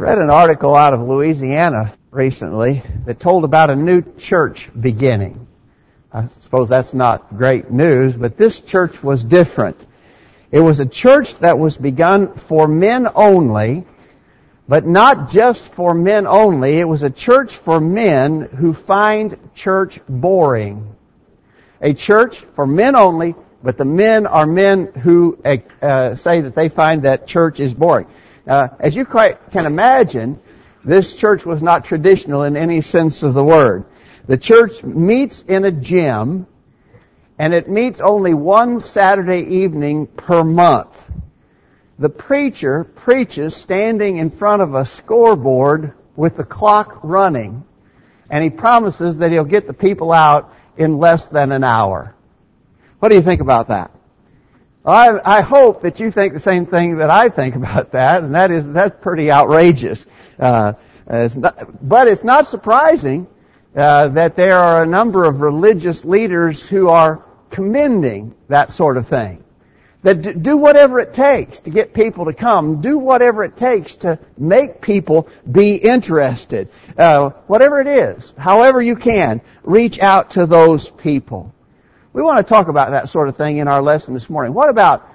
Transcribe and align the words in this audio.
read 0.00 0.18
an 0.18 0.30
article 0.30 0.74
out 0.74 0.94
of 0.94 1.02
Louisiana 1.02 1.92
recently 2.10 2.82
that 3.04 3.20
told 3.20 3.44
about 3.44 3.68
a 3.68 3.76
new 3.76 4.02
church 4.16 4.70
beginning. 4.78 5.46
I 6.10 6.28
suppose 6.40 6.70
that's 6.70 6.94
not 6.94 7.36
great 7.36 7.70
news, 7.70 8.16
but 8.16 8.38
this 8.38 8.60
church 8.60 9.02
was 9.02 9.22
different. 9.22 9.76
It 10.50 10.60
was 10.60 10.80
a 10.80 10.86
church 10.86 11.34
that 11.40 11.58
was 11.58 11.76
begun 11.76 12.34
for 12.34 12.66
men 12.66 13.08
only, 13.14 13.84
but 14.66 14.86
not 14.86 15.30
just 15.30 15.62
for 15.74 15.92
men 15.92 16.26
only. 16.26 16.80
It 16.80 16.88
was 16.88 17.02
a 17.02 17.10
church 17.10 17.54
for 17.54 17.78
men 17.78 18.40
who 18.40 18.72
find 18.72 19.38
church 19.54 20.00
boring. 20.08 20.96
A 21.82 21.92
church 21.92 22.38
for 22.56 22.66
men 22.66 22.96
only, 22.96 23.34
but 23.62 23.76
the 23.76 23.84
men 23.84 24.26
are 24.26 24.46
men 24.46 24.86
who 24.86 25.38
uh, 25.44 26.16
say 26.16 26.40
that 26.40 26.54
they 26.54 26.70
find 26.70 27.02
that 27.02 27.26
church 27.26 27.60
is 27.60 27.74
boring. 27.74 28.06
Uh, 28.46 28.68
as 28.78 28.96
you 28.96 29.04
quite 29.04 29.50
can 29.50 29.66
imagine, 29.66 30.40
this 30.84 31.14
church 31.14 31.44
was 31.44 31.62
not 31.62 31.84
traditional 31.84 32.44
in 32.44 32.56
any 32.56 32.80
sense 32.80 33.22
of 33.22 33.34
the 33.34 33.44
word. 33.44 33.84
The 34.26 34.38
church 34.38 34.82
meets 34.82 35.42
in 35.42 35.64
a 35.64 35.72
gym, 35.72 36.46
and 37.38 37.52
it 37.52 37.68
meets 37.68 38.00
only 38.00 38.34
one 38.34 38.80
Saturday 38.80 39.62
evening 39.62 40.06
per 40.06 40.42
month. 40.44 41.04
The 41.98 42.08
preacher 42.08 42.84
preaches 42.84 43.54
standing 43.54 44.16
in 44.16 44.30
front 44.30 44.62
of 44.62 44.74
a 44.74 44.86
scoreboard 44.86 45.92
with 46.16 46.36
the 46.36 46.44
clock 46.44 47.00
running, 47.02 47.64
and 48.30 48.42
he 48.42 48.50
promises 48.50 49.18
that 49.18 49.32
he'll 49.32 49.44
get 49.44 49.66
the 49.66 49.74
people 49.74 50.12
out 50.12 50.54
in 50.78 50.98
less 50.98 51.26
than 51.26 51.52
an 51.52 51.64
hour. 51.64 52.14
What 53.00 53.10
do 53.10 53.16
you 53.16 53.22
think 53.22 53.42
about 53.42 53.68
that? 53.68 53.90
I, 54.90 55.38
I 55.38 55.40
hope 55.40 55.82
that 55.82 56.00
you 56.00 56.10
think 56.10 56.32
the 56.32 56.40
same 56.40 56.66
thing 56.66 56.98
that 56.98 57.10
I 57.10 57.28
think 57.28 57.54
about 57.56 57.92
that, 57.92 58.22
and 58.22 58.34
that 58.34 58.50
is 58.50 58.68
that's 58.68 58.96
pretty 59.00 59.30
outrageous. 59.30 60.06
Uh, 60.38 60.74
it's 61.08 61.36
not, 61.36 61.88
but 61.88 62.08
it's 62.08 62.24
not 62.24 62.48
surprising 62.48 63.26
uh, 63.74 64.08
that 64.08 64.36
there 64.36 64.58
are 64.58 64.82
a 64.82 64.86
number 64.86 65.24
of 65.24 65.40
religious 65.40 66.04
leaders 66.04 66.66
who 66.66 66.88
are 66.88 67.24
commending 67.50 68.34
that 68.48 68.72
sort 68.72 68.96
of 68.96 69.08
thing. 69.08 69.44
That 70.02 70.42
do 70.42 70.56
whatever 70.56 70.98
it 70.98 71.12
takes 71.12 71.60
to 71.60 71.70
get 71.70 71.92
people 71.92 72.24
to 72.24 72.32
come. 72.32 72.80
Do 72.80 72.96
whatever 72.96 73.44
it 73.44 73.56
takes 73.56 73.96
to 73.96 74.18
make 74.38 74.80
people 74.80 75.28
be 75.50 75.74
interested. 75.74 76.70
Uh, 76.96 77.30
whatever 77.48 77.82
it 77.82 77.86
is, 77.86 78.32
however 78.38 78.80
you 78.80 78.96
can, 78.96 79.42
reach 79.62 79.98
out 79.98 80.30
to 80.30 80.46
those 80.46 80.88
people. 80.88 81.52
We 82.12 82.22
want 82.22 82.44
to 82.44 82.52
talk 82.52 82.68
about 82.68 82.90
that 82.90 83.08
sort 83.08 83.28
of 83.28 83.36
thing 83.36 83.58
in 83.58 83.68
our 83.68 83.82
lesson 83.82 84.14
this 84.14 84.28
morning. 84.28 84.52
What 84.52 84.68
about 84.68 85.08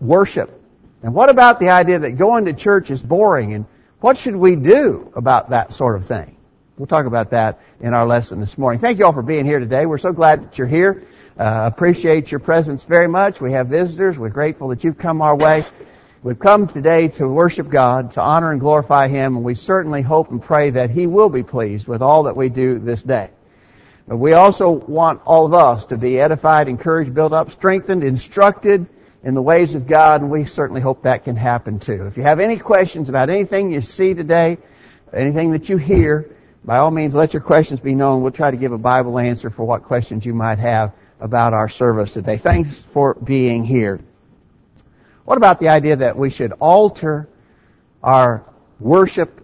worship? 0.00 0.58
And 1.02 1.14
what 1.14 1.28
about 1.28 1.60
the 1.60 1.68
idea 1.68 1.98
that 1.98 2.12
going 2.12 2.46
to 2.46 2.54
church 2.54 2.90
is 2.90 3.02
boring? 3.02 3.52
And 3.52 3.66
what 4.00 4.16
should 4.16 4.36
we 4.36 4.56
do 4.56 5.12
about 5.14 5.50
that 5.50 5.72
sort 5.72 5.96
of 5.96 6.06
thing? 6.06 6.36
We'll 6.78 6.86
talk 6.86 7.04
about 7.04 7.30
that 7.30 7.60
in 7.80 7.92
our 7.92 8.06
lesson 8.06 8.40
this 8.40 8.56
morning. 8.56 8.80
Thank 8.80 8.98
you 8.98 9.04
all 9.04 9.12
for 9.12 9.22
being 9.22 9.44
here 9.44 9.58
today. 9.58 9.84
We're 9.84 9.98
so 9.98 10.12
glad 10.12 10.42
that 10.42 10.58
you're 10.58 10.66
here. 10.66 11.02
Uh, 11.38 11.70
appreciate 11.72 12.30
your 12.30 12.40
presence 12.40 12.84
very 12.84 13.08
much. 13.08 13.40
We 13.40 13.52
have 13.52 13.68
visitors. 13.68 14.18
We're 14.18 14.30
grateful 14.30 14.68
that 14.68 14.84
you've 14.84 14.98
come 14.98 15.20
our 15.20 15.36
way. 15.36 15.64
We've 16.22 16.38
come 16.38 16.68
today 16.68 17.08
to 17.08 17.28
worship 17.28 17.68
God, 17.68 18.12
to 18.12 18.22
honor 18.22 18.52
and 18.52 18.60
glorify 18.60 19.08
Him, 19.08 19.36
and 19.36 19.44
we 19.44 19.54
certainly 19.54 20.02
hope 20.02 20.30
and 20.30 20.40
pray 20.40 20.70
that 20.70 20.90
He 20.90 21.06
will 21.06 21.28
be 21.28 21.42
pleased 21.42 21.86
with 21.86 22.00
all 22.00 22.22
that 22.24 22.36
we 22.36 22.48
do 22.48 22.78
this 22.78 23.02
day. 23.02 23.30
But 24.06 24.16
we 24.16 24.32
also 24.32 24.70
want 24.70 25.22
all 25.24 25.46
of 25.46 25.54
us 25.54 25.86
to 25.86 25.96
be 25.96 26.18
edified, 26.18 26.68
encouraged, 26.68 27.14
built 27.14 27.32
up, 27.32 27.50
strengthened, 27.50 28.02
instructed 28.02 28.86
in 29.22 29.34
the 29.34 29.42
ways 29.42 29.74
of 29.74 29.86
God, 29.86 30.20
and 30.20 30.30
we 30.30 30.44
certainly 30.44 30.80
hope 30.80 31.02
that 31.02 31.24
can 31.24 31.36
happen 31.36 31.78
too. 31.78 32.06
If 32.06 32.16
you 32.16 32.24
have 32.24 32.40
any 32.40 32.56
questions 32.56 33.08
about 33.08 33.30
anything 33.30 33.72
you 33.72 33.80
see 33.80 34.14
today, 34.14 34.58
anything 35.12 35.52
that 35.52 35.68
you 35.68 35.76
hear, 35.76 36.34
by 36.64 36.78
all 36.78 36.90
means 36.90 37.14
let 37.14 37.32
your 37.32 37.42
questions 37.42 37.80
be 37.80 37.94
known. 37.94 38.22
We'll 38.22 38.32
try 38.32 38.50
to 38.50 38.56
give 38.56 38.72
a 38.72 38.78
Bible 38.78 39.18
answer 39.18 39.50
for 39.50 39.64
what 39.64 39.84
questions 39.84 40.26
you 40.26 40.34
might 40.34 40.58
have 40.58 40.92
about 41.20 41.52
our 41.54 41.68
service 41.68 42.12
today. 42.12 42.38
Thanks 42.38 42.82
for 42.92 43.14
being 43.14 43.64
here. 43.64 44.00
What 45.24 45.36
about 45.36 45.60
the 45.60 45.68
idea 45.68 45.96
that 45.96 46.16
we 46.16 46.30
should 46.30 46.52
alter 46.58 47.28
our 48.02 48.44
worship 48.80 49.41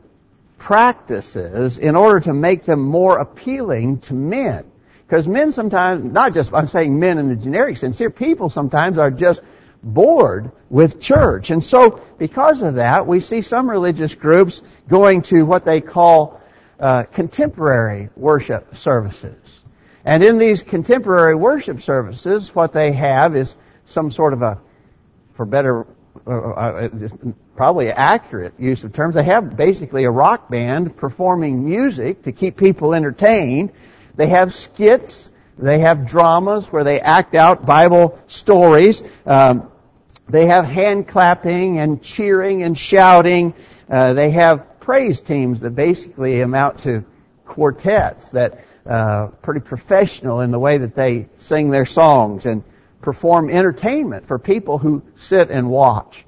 practices 0.58 1.78
in 1.78 1.96
order 1.96 2.20
to 2.20 2.32
make 2.32 2.64
them 2.64 2.80
more 2.80 3.18
appealing 3.18 4.00
to 4.00 4.14
men. 4.14 4.64
Because 5.06 5.26
men 5.26 5.52
sometimes, 5.52 6.04
not 6.04 6.34
just, 6.34 6.52
I'm 6.52 6.66
saying 6.66 6.98
men 6.98 7.18
in 7.18 7.28
the 7.28 7.36
generic 7.36 7.78
sense 7.78 7.96
here, 7.96 8.10
people 8.10 8.50
sometimes 8.50 8.98
are 8.98 9.10
just 9.10 9.40
bored 9.82 10.52
with 10.68 11.00
church. 11.00 11.50
And 11.50 11.64
so, 11.64 12.02
because 12.18 12.62
of 12.62 12.74
that, 12.74 13.06
we 13.06 13.20
see 13.20 13.40
some 13.40 13.70
religious 13.70 14.14
groups 14.14 14.60
going 14.88 15.22
to 15.22 15.44
what 15.44 15.64
they 15.64 15.80
call 15.80 16.40
uh, 16.78 17.04
contemporary 17.04 18.10
worship 18.16 18.76
services. 18.76 19.60
And 20.04 20.22
in 20.22 20.38
these 20.38 20.62
contemporary 20.62 21.34
worship 21.34 21.80
services, 21.80 22.54
what 22.54 22.72
they 22.72 22.92
have 22.92 23.36
is 23.36 23.56
some 23.86 24.10
sort 24.10 24.32
of 24.32 24.42
a, 24.42 24.60
for 25.34 25.46
better 25.46 25.86
uh, 26.26 26.30
uh, 26.30 26.88
uh 26.92 27.08
probably 27.56 27.90
accurate 27.90 28.54
use 28.58 28.84
of 28.84 28.92
terms. 28.92 29.14
They 29.14 29.24
have 29.24 29.56
basically 29.56 30.04
a 30.04 30.10
rock 30.10 30.48
band 30.48 30.96
performing 30.96 31.64
music 31.64 32.22
to 32.22 32.32
keep 32.32 32.56
people 32.56 32.94
entertained. 32.94 33.72
They 34.16 34.28
have 34.28 34.54
skits. 34.54 35.30
They 35.58 35.80
have 35.80 36.06
dramas 36.06 36.66
where 36.66 36.84
they 36.84 37.00
act 37.00 37.34
out 37.34 37.66
Bible 37.66 38.18
stories. 38.28 39.02
Um, 39.26 39.70
they 40.28 40.46
have 40.46 40.64
hand 40.64 41.08
clapping 41.08 41.78
and 41.78 42.02
cheering 42.02 42.62
and 42.62 42.76
shouting. 42.76 43.54
Uh, 43.90 44.12
they 44.12 44.30
have 44.30 44.78
praise 44.80 45.20
teams 45.20 45.60
that 45.62 45.70
basically 45.70 46.40
amount 46.42 46.80
to 46.80 47.04
quartets 47.44 48.30
that 48.30 48.64
uh, 48.86 49.26
pretty 49.42 49.60
professional 49.60 50.40
in 50.40 50.50
the 50.50 50.58
way 50.58 50.78
that 50.78 50.94
they 50.94 51.28
sing 51.36 51.70
their 51.70 51.86
songs 51.86 52.46
and 52.46 52.62
perform 53.00 53.50
entertainment 53.50 54.26
for 54.26 54.38
people 54.38 54.78
who 54.78 55.02
sit 55.16 55.50
and 55.50 55.70
watch. 55.70 56.24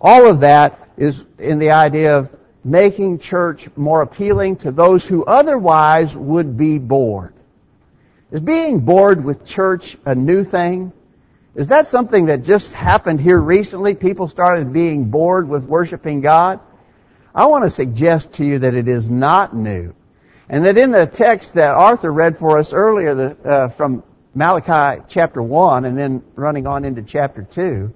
All 0.00 0.26
of 0.26 0.40
that 0.40 0.90
is 0.96 1.22
in 1.38 1.58
the 1.58 1.70
idea 1.70 2.16
of 2.16 2.30
making 2.64 3.18
church 3.20 3.68
more 3.76 4.02
appealing 4.02 4.56
to 4.56 4.72
those 4.72 5.06
who 5.06 5.24
otherwise 5.24 6.14
would 6.16 6.56
be 6.56 6.78
bored. 6.78 7.32
Is 8.32 8.40
being 8.40 8.80
bored 8.80 9.24
with 9.24 9.46
church 9.46 9.96
a 10.04 10.14
new 10.14 10.42
thing? 10.42 10.92
Is 11.54 11.68
that 11.68 11.88
something 11.88 12.26
that 12.26 12.42
just 12.42 12.72
happened 12.72 13.20
here 13.20 13.38
recently? 13.38 13.94
People 13.94 14.28
started 14.28 14.72
being 14.72 15.10
bored 15.10 15.48
with 15.48 15.64
worshiping 15.64 16.20
God? 16.20 16.60
I 17.34 17.46
want 17.46 17.64
to 17.64 17.70
suggest 17.70 18.32
to 18.34 18.44
you 18.44 18.58
that 18.60 18.74
it 18.74 18.88
is 18.88 19.08
not 19.08 19.54
new. 19.54 19.94
And 20.48 20.64
that 20.64 20.76
in 20.76 20.90
the 20.90 21.06
text 21.06 21.54
that 21.54 21.72
Arthur 21.72 22.12
read 22.12 22.38
for 22.38 22.58
us 22.58 22.72
earlier 22.72 23.14
the, 23.14 23.48
uh, 23.48 23.68
from 23.70 24.02
Malachi 24.36 25.02
chapter 25.08 25.42
1 25.42 25.86
and 25.86 25.96
then 25.96 26.22
running 26.34 26.66
on 26.66 26.84
into 26.84 27.02
chapter 27.02 27.42
2, 27.42 27.92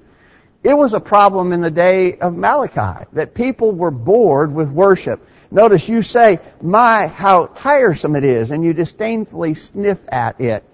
it 0.64 0.74
was 0.74 0.94
a 0.94 1.00
problem 1.00 1.52
in 1.52 1.60
the 1.60 1.70
day 1.70 2.16
of 2.16 2.34
Malachi 2.34 3.04
that 3.12 3.34
people 3.34 3.72
were 3.72 3.90
bored 3.90 4.54
with 4.54 4.70
worship. 4.70 5.26
Notice 5.50 5.86
you 5.86 6.00
say, 6.00 6.40
my, 6.62 7.08
how 7.08 7.46
tiresome 7.46 8.16
it 8.16 8.24
is, 8.24 8.52
and 8.52 8.64
you 8.64 8.72
disdainfully 8.72 9.52
sniff 9.52 9.98
at 10.08 10.40
it. 10.40 10.64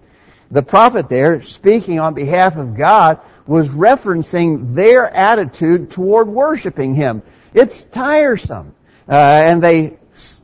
The 0.53 0.63
prophet 0.63 1.09
there, 1.09 1.43
speaking 1.43 1.99
on 1.99 2.15
behalf 2.15 2.57
of 2.57 2.77
God, 2.77 3.21
was 3.45 3.69
referencing 3.69 4.77
their 4.77 5.09
attitude 5.09 5.91
toward 5.91 6.29
worshiping 6.29 6.95
Him. 6.95 7.23
It's 7.55 7.83
tiresome. 7.85 8.73
Uh, 9.09 9.15
and 9.15 9.61
they 9.61 9.99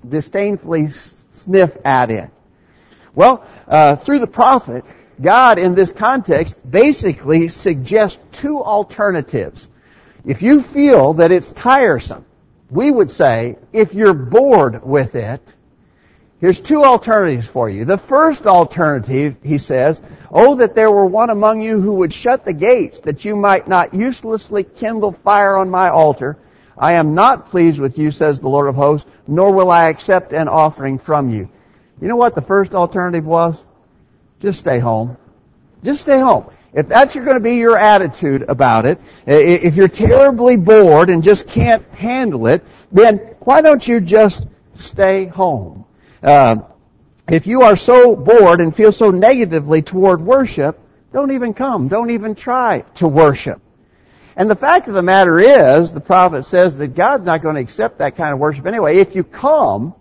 disdainfully 0.09 0.91
sniff 1.35 1.77
at 1.85 2.11
it. 2.11 2.31
Well, 3.15 3.47
uh, 3.69 3.97
through 3.97 4.21
the 4.21 4.27
prophet, 4.27 4.85
God 5.23 5.59
in 5.59 5.75
this 5.75 5.93
context 5.93 6.57
basically 6.69 7.49
suggests 7.49 8.19
two 8.33 8.59
alternatives. 8.59 9.69
If 10.25 10.43
you 10.43 10.61
feel 10.63 11.15
that 11.15 11.33
it's 11.33 11.53
tiresome, 11.53 12.25
we 12.71 12.91
would 12.91 13.11
say, 13.11 13.57
if 13.73 13.95
you're 13.95 14.15
bored 14.15 14.85
with 14.85 15.15
it, 15.15 15.41
here's 16.41 16.61
two 16.61 16.85
alternatives 16.85 17.47
for 17.47 17.71
you. 17.71 17.85
The 17.85 17.99
first 17.99 18.47
alternative, 18.47 19.37
he 19.43 19.59
says, 19.59 20.01
Oh, 20.31 20.57
that 20.57 20.75
there 20.75 20.91
were 20.91 21.07
one 21.07 21.31
among 21.31 21.63
you 21.63 21.81
who 21.81 21.95
would 21.97 22.13
shut 22.13 22.45
the 22.45 22.55
gates, 22.55 23.01
that 23.01 23.25
you 23.25 23.37
might 23.37 23.69
not 23.69 23.95
uselessly 23.95 24.65
kindle 24.65 25.13
fire 25.13 25.57
on 25.57 25.71
my 25.71 25.89
altar. 25.91 26.39
I 26.77 26.95
am 26.95 27.15
not 27.15 27.51
pleased 27.51 27.79
with 27.79 27.99
you, 27.99 28.11
says 28.11 28.41
the 28.41 28.49
Lord 28.49 28.69
of 28.69 28.75
hosts, 28.75 29.09
nor 29.27 29.53
will 29.53 29.71
I 29.71 29.89
accept 29.89 30.33
an 30.33 30.49
offering 30.49 30.99
from 30.99 31.31
you. 31.31 31.49
You 32.01 32.09
know 32.09 32.17
what 32.17 32.35
the 32.35 32.43
first 32.43 32.75
alternative 32.75 33.27
was? 33.27 33.59
just 34.43 34.59
stay 34.59 34.81
home. 34.81 35.17
Just 35.85 36.03
stay 36.03 36.19
home. 36.19 36.51
If 36.73 36.89
that's 36.89 37.15
going 37.15 37.35
to 37.35 37.41
be 37.41 37.57
your 37.57 37.77
attitude 37.77 38.45
about 38.49 38.87
it, 38.87 38.99
if 39.27 39.77
you're 39.77 39.89
terribly 39.89 40.57
bored 40.57 41.11
and 41.11 41.23
just 41.23 41.47
can't 41.47 41.87
handle 41.91 42.47
it, 42.47 42.65
then 42.91 43.19
why 43.41 43.61
don't 43.61 43.87
you 43.87 44.01
just 44.01 44.47
stay 44.77 45.27
home? 45.27 45.85
Uh, 46.23 46.57
if 47.29 47.47
you 47.47 47.63
are 47.63 47.77
so 47.77 48.17
bored 48.17 48.61
and 48.61 48.75
feel 48.75 48.91
so 48.91 49.11
negatively 49.11 49.83
toward 49.83 50.23
worship, 50.23 50.79
don't 51.13 51.33
even 51.33 51.53
come. 51.53 51.89
Don't 51.89 52.11
even 52.11 52.35
try 52.35 52.81
to 52.95 53.07
worship. 53.07 53.61
And 54.35 54.51
the 54.51 54.57
fact 54.57 54.89
of 54.89 54.95
the 54.95 55.03
matter 55.03 55.39
is, 55.39 55.93
the 55.93 56.01
prophet 56.01 56.47
says 56.47 56.77
that 56.79 56.95
God's 56.95 57.25
not 57.25 57.43
going 57.43 57.57
to 57.57 57.61
accept 57.61 57.99
that 57.99 58.17
kind 58.17 58.33
of 58.33 58.39
worship 58.39 58.65
anyway. 58.65 58.97
If 58.97 59.15
you 59.15 59.25
come 59.25 59.95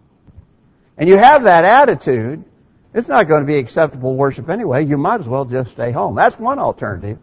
and 0.97 1.09
you 1.09 1.17
have 1.17 1.43
that 1.43 1.65
attitude, 1.65 2.45
it's 2.93 3.07
not 3.07 3.27
going 3.27 3.41
to 3.41 3.47
be 3.47 3.57
acceptable 3.57 4.15
worship 4.15 4.49
anyway. 4.49 4.85
You 4.85 4.97
might 4.97 5.21
as 5.21 5.27
well 5.27 5.45
just 5.45 5.71
stay 5.71 5.91
home. 5.91 6.15
That's 6.15 6.37
one 6.37 6.59
alternative 6.59 7.19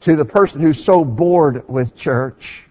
to 0.00 0.16
the 0.16 0.24
person 0.24 0.60
who's 0.60 0.82
so 0.82 1.04
bored 1.04 1.68
with 1.68 1.96
church. 1.96 2.64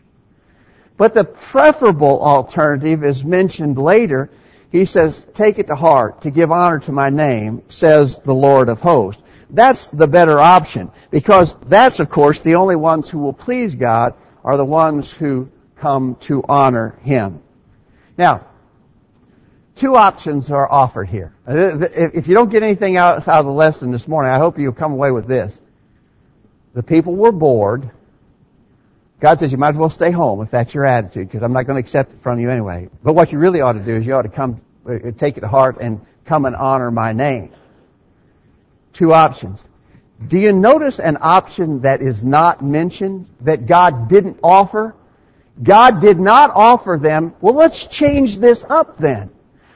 But 0.98 1.14
the 1.14 1.24
preferable 1.24 2.22
alternative 2.22 3.04
is 3.04 3.24
mentioned 3.24 3.78
later. 3.78 4.30
He 4.72 4.86
says, 4.86 5.26
take 5.34 5.60
it 5.60 5.68
to 5.68 5.76
heart 5.76 6.22
to 6.22 6.32
give 6.32 6.52
honor 6.52 6.80
to 6.80 6.92
my 6.92 7.10
name, 7.10 7.64
says 7.70 8.20
the 8.20 8.34
Lord 8.34 8.70
of 8.70 8.80
hosts. 8.80 9.22
That's 9.50 9.88
the 9.88 10.08
better 10.08 10.40
option 10.40 10.92
because 11.12 11.56
that's 11.68 12.00
of 12.00 12.10
course 12.10 12.42
the 12.42 12.56
only 12.56 12.76
ones 12.76 13.10
who 13.10 13.20
will 13.20 13.34
please 13.34 13.76
God 13.76 14.16
are 14.44 14.58
the 14.58 14.66
ones 14.66 15.12
who 15.12 15.50
come 15.78 16.16
to 16.22 16.44
honor 16.48 16.98
Him. 17.02 17.42
Now, 18.18 18.48
two 19.76 19.96
options 19.96 20.52
are 20.52 20.72
offered 20.72 21.10
here. 21.10 21.34
If 21.48 22.28
you 22.28 22.34
don't 22.34 22.50
get 22.50 22.64
anything 22.64 22.98
out 22.98 23.28
of 23.28 23.46
the 23.46 23.52
lesson 23.52 23.92
this 23.92 24.08
morning, 24.08 24.32
I 24.32 24.38
hope 24.38 24.58
you'll 24.58 24.74
come 24.74 24.94
away 24.94 25.12
with 25.12 25.28
this. 25.28 25.60
The 26.74 26.84
people 26.84 27.16
were 27.16 27.32
bored. 27.32 27.90
God 29.20 29.40
says 29.40 29.52
you 29.52 29.58
might 29.58 29.70
as 29.70 29.78
well 29.78 29.90
stay 29.90 30.12
home 30.12 30.42
if 30.42 30.52
that's 30.52 30.74
your 30.74 30.86
attitude, 30.86 31.28
because 31.28 31.42
I'm 31.42 31.54
not 31.54 31.64
going 31.66 31.76
to 31.76 31.80
accept 31.80 32.14
it 32.14 32.22
from 32.22 32.40
you 32.40 32.50
anyway. 32.50 32.90
But 33.04 33.14
what 33.14 33.32
you 33.32 33.40
really 33.40 33.62
ought 33.62 33.74
to 33.74 33.84
do 33.84 33.96
is 33.96 34.06
you 34.06 34.14
ought 34.14 34.24
to 34.24 34.30
come, 34.30 34.62
uh, 34.88 35.12
take 35.18 35.38
it 35.38 35.42
to 35.42 35.48
heart 35.48 35.78
and 35.80 36.06
come 36.26 36.46
and 36.46 36.56
honor 36.56 36.92
my 36.92 37.14
name. 37.14 37.54
Two 38.94 39.14
options. 39.14 39.64
Do 40.28 40.38
you 40.38 40.52
notice 40.52 41.00
an 41.00 41.18
option 41.22 41.82
that 41.82 42.02
is 42.02 42.24
not 42.24 42.64
mentioned, 42.64 43.28
that 43.42 43.68
God 43.68 44.10
didn't 44.10 44.40
offer? 44.44 44.96
God 45.62 46.02
did 46.02 46.20
not 46.20 46.52
offer 46.54 47.00
them, 47.02 47.34
well 47.42 47.54
let's 47.54 47.86
change 47.86 48.40
this 48.40 48.64
up 48.70 48.98
then. 48.98 49.30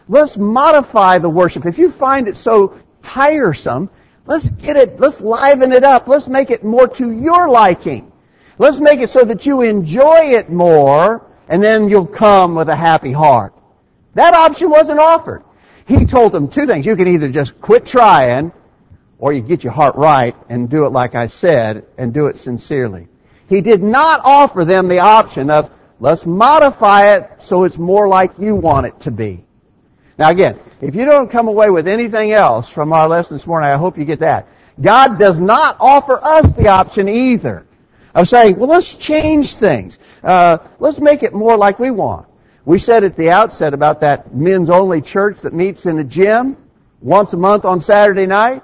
Let's 0.09 0.35
modify 0.37 1.19
the 1.19 1.29
worship. 1.29 1.67
If 1.67 1.77
you 1.77 1.91
find 1.91 2.27
it 2.27 2.35
so 2.35 2.79
tiresome, 3.03 3.91
let's 4.25 4.49
get 4.49 4.75
it, 4.75 4.99
let's 4.99 5.21
liven 5.21 5.71
it 5.71 5.83
up. 5.83 6.07
Let's 6.07 6.27
make 6.27 6.49
it 6.49 6.63
more 6.63 6.87
to 6.87 7.11
your 7.11 7.47
liking. 7.47 8.11
Let's 8.57 8.79
make 8.79 9.01
it 9.01 9.11
so 9.11 9.23
that 9.23 9.45
you 9.45 9.61
enjoy 9.61 10.33
it 10.33 10.49
more, 10.49 11.25
and 11.47 11.63
then 11.63 11.89
you'll 11.89 12.07
come 12.07 12.55
with 12.55 12.69
a 12.69 12.75
happy 12.75 13.11
heart. 13.11 13.53
That 14.15 14.33
option 14.33 14.71
wasn't 14.71 14.99
offered. 14.99 15.43
He 15.85 16.05
told 16.05 16.31
them 16.31 16.49
two 16.49 16.65
things. 16.65 16.87
You 16.87 16.95
can 16.95 17.07
either 17.07 17.29
just 17.29 17.61
quit 17.61 17.85
trying, 17.85 18.51
or 19.19 19.31
you 19.31 19.41
get 19.41 19.63
your 19.63 19.73
heart 19.73 19.95
right 19.95 20.35
and 20.49 20.69
do 20.69 20.85
it 20.85 20.89
like 20.89 21.13
I 21.13 21.27
said, 21.27 21.85
and 21.99 22.13
do 22.13 22.25
it 22.25 22.37
sincerely. 22.37 23.07
He 23.47 23.61
did 23.61 23.83
not 23.83 24.21
offer 24.23 24.65
them 24.65 24.87
the 24.87 24.99
option 24.99 25.51
of, 25.51 25.69
let's 25.99 26.25
modify 26.25 27.15
it 27.15 27.29
so 27.41 27.63
it's 27.63 27.77
more 27.77 28.07
like 28.07 28.39
you 28.39 28.55
want 28.55 28.87
it 28.87 28.99
to 29.01 29.11
be. 29.11 29.45
Now 30.19 30.31
again, 30.31 30.59
if 30.81 30.95
you 30.95 31.05
don't 31.05 31.31
come 31.31 31.47
away 31.47 31.69
with 31.69 31.87
anything 31.87 32.33
else 32.33 32.67
from 32.67 32.91
our 32.91 33.07
lesson 33.07 33.37
this 33.37 33.47
morning, 33.47 33.69
I 33.69 33.77
hope 33.77 33.97
you 33.97 34.03
get 34.03 34.19
that. 34.19 34.47
God 34.79 35.17
does 35.17 35.39
not 35.39 35.77
offer 35.79 36.19
us 36.21 36.53
the 36.55 36.67
option 36.67 37.07
either 37.07 37.65
of 38.13 38.27
saying, 38.27 38.57
well, 38.57 38.67
let's 38.67 38.93
change 38.93 39.55
things. 39.55 39.97
Uh, 40.21 40.57
let's 40.77 40.99
make 40.99 41.23
it 41.23 41.33
more 41.33 41.55
like 41.55 41.79
we 41.79 41.89
want. 41.89 42.27
We 42.65 42.79
said 42.79 43.05
at 43.05 43.15
the 43.15 43.31
outset 43.31 43.73
about 43.73 44.01
that 44.01 44.35
men's 44.35 44.69
only 44.69 45.01
church 45.01 45.43
that 45.43 45.53
meets 45.53 45.85
in 45.85 45.97
a 45.99 46.03
gym 46.03 46.57
once 46.99 47.31
a 47.31 47.37
month 47.37 47.63
on 47.63 47.79
Saturday 47.79 48.25
night. 48.25 48.61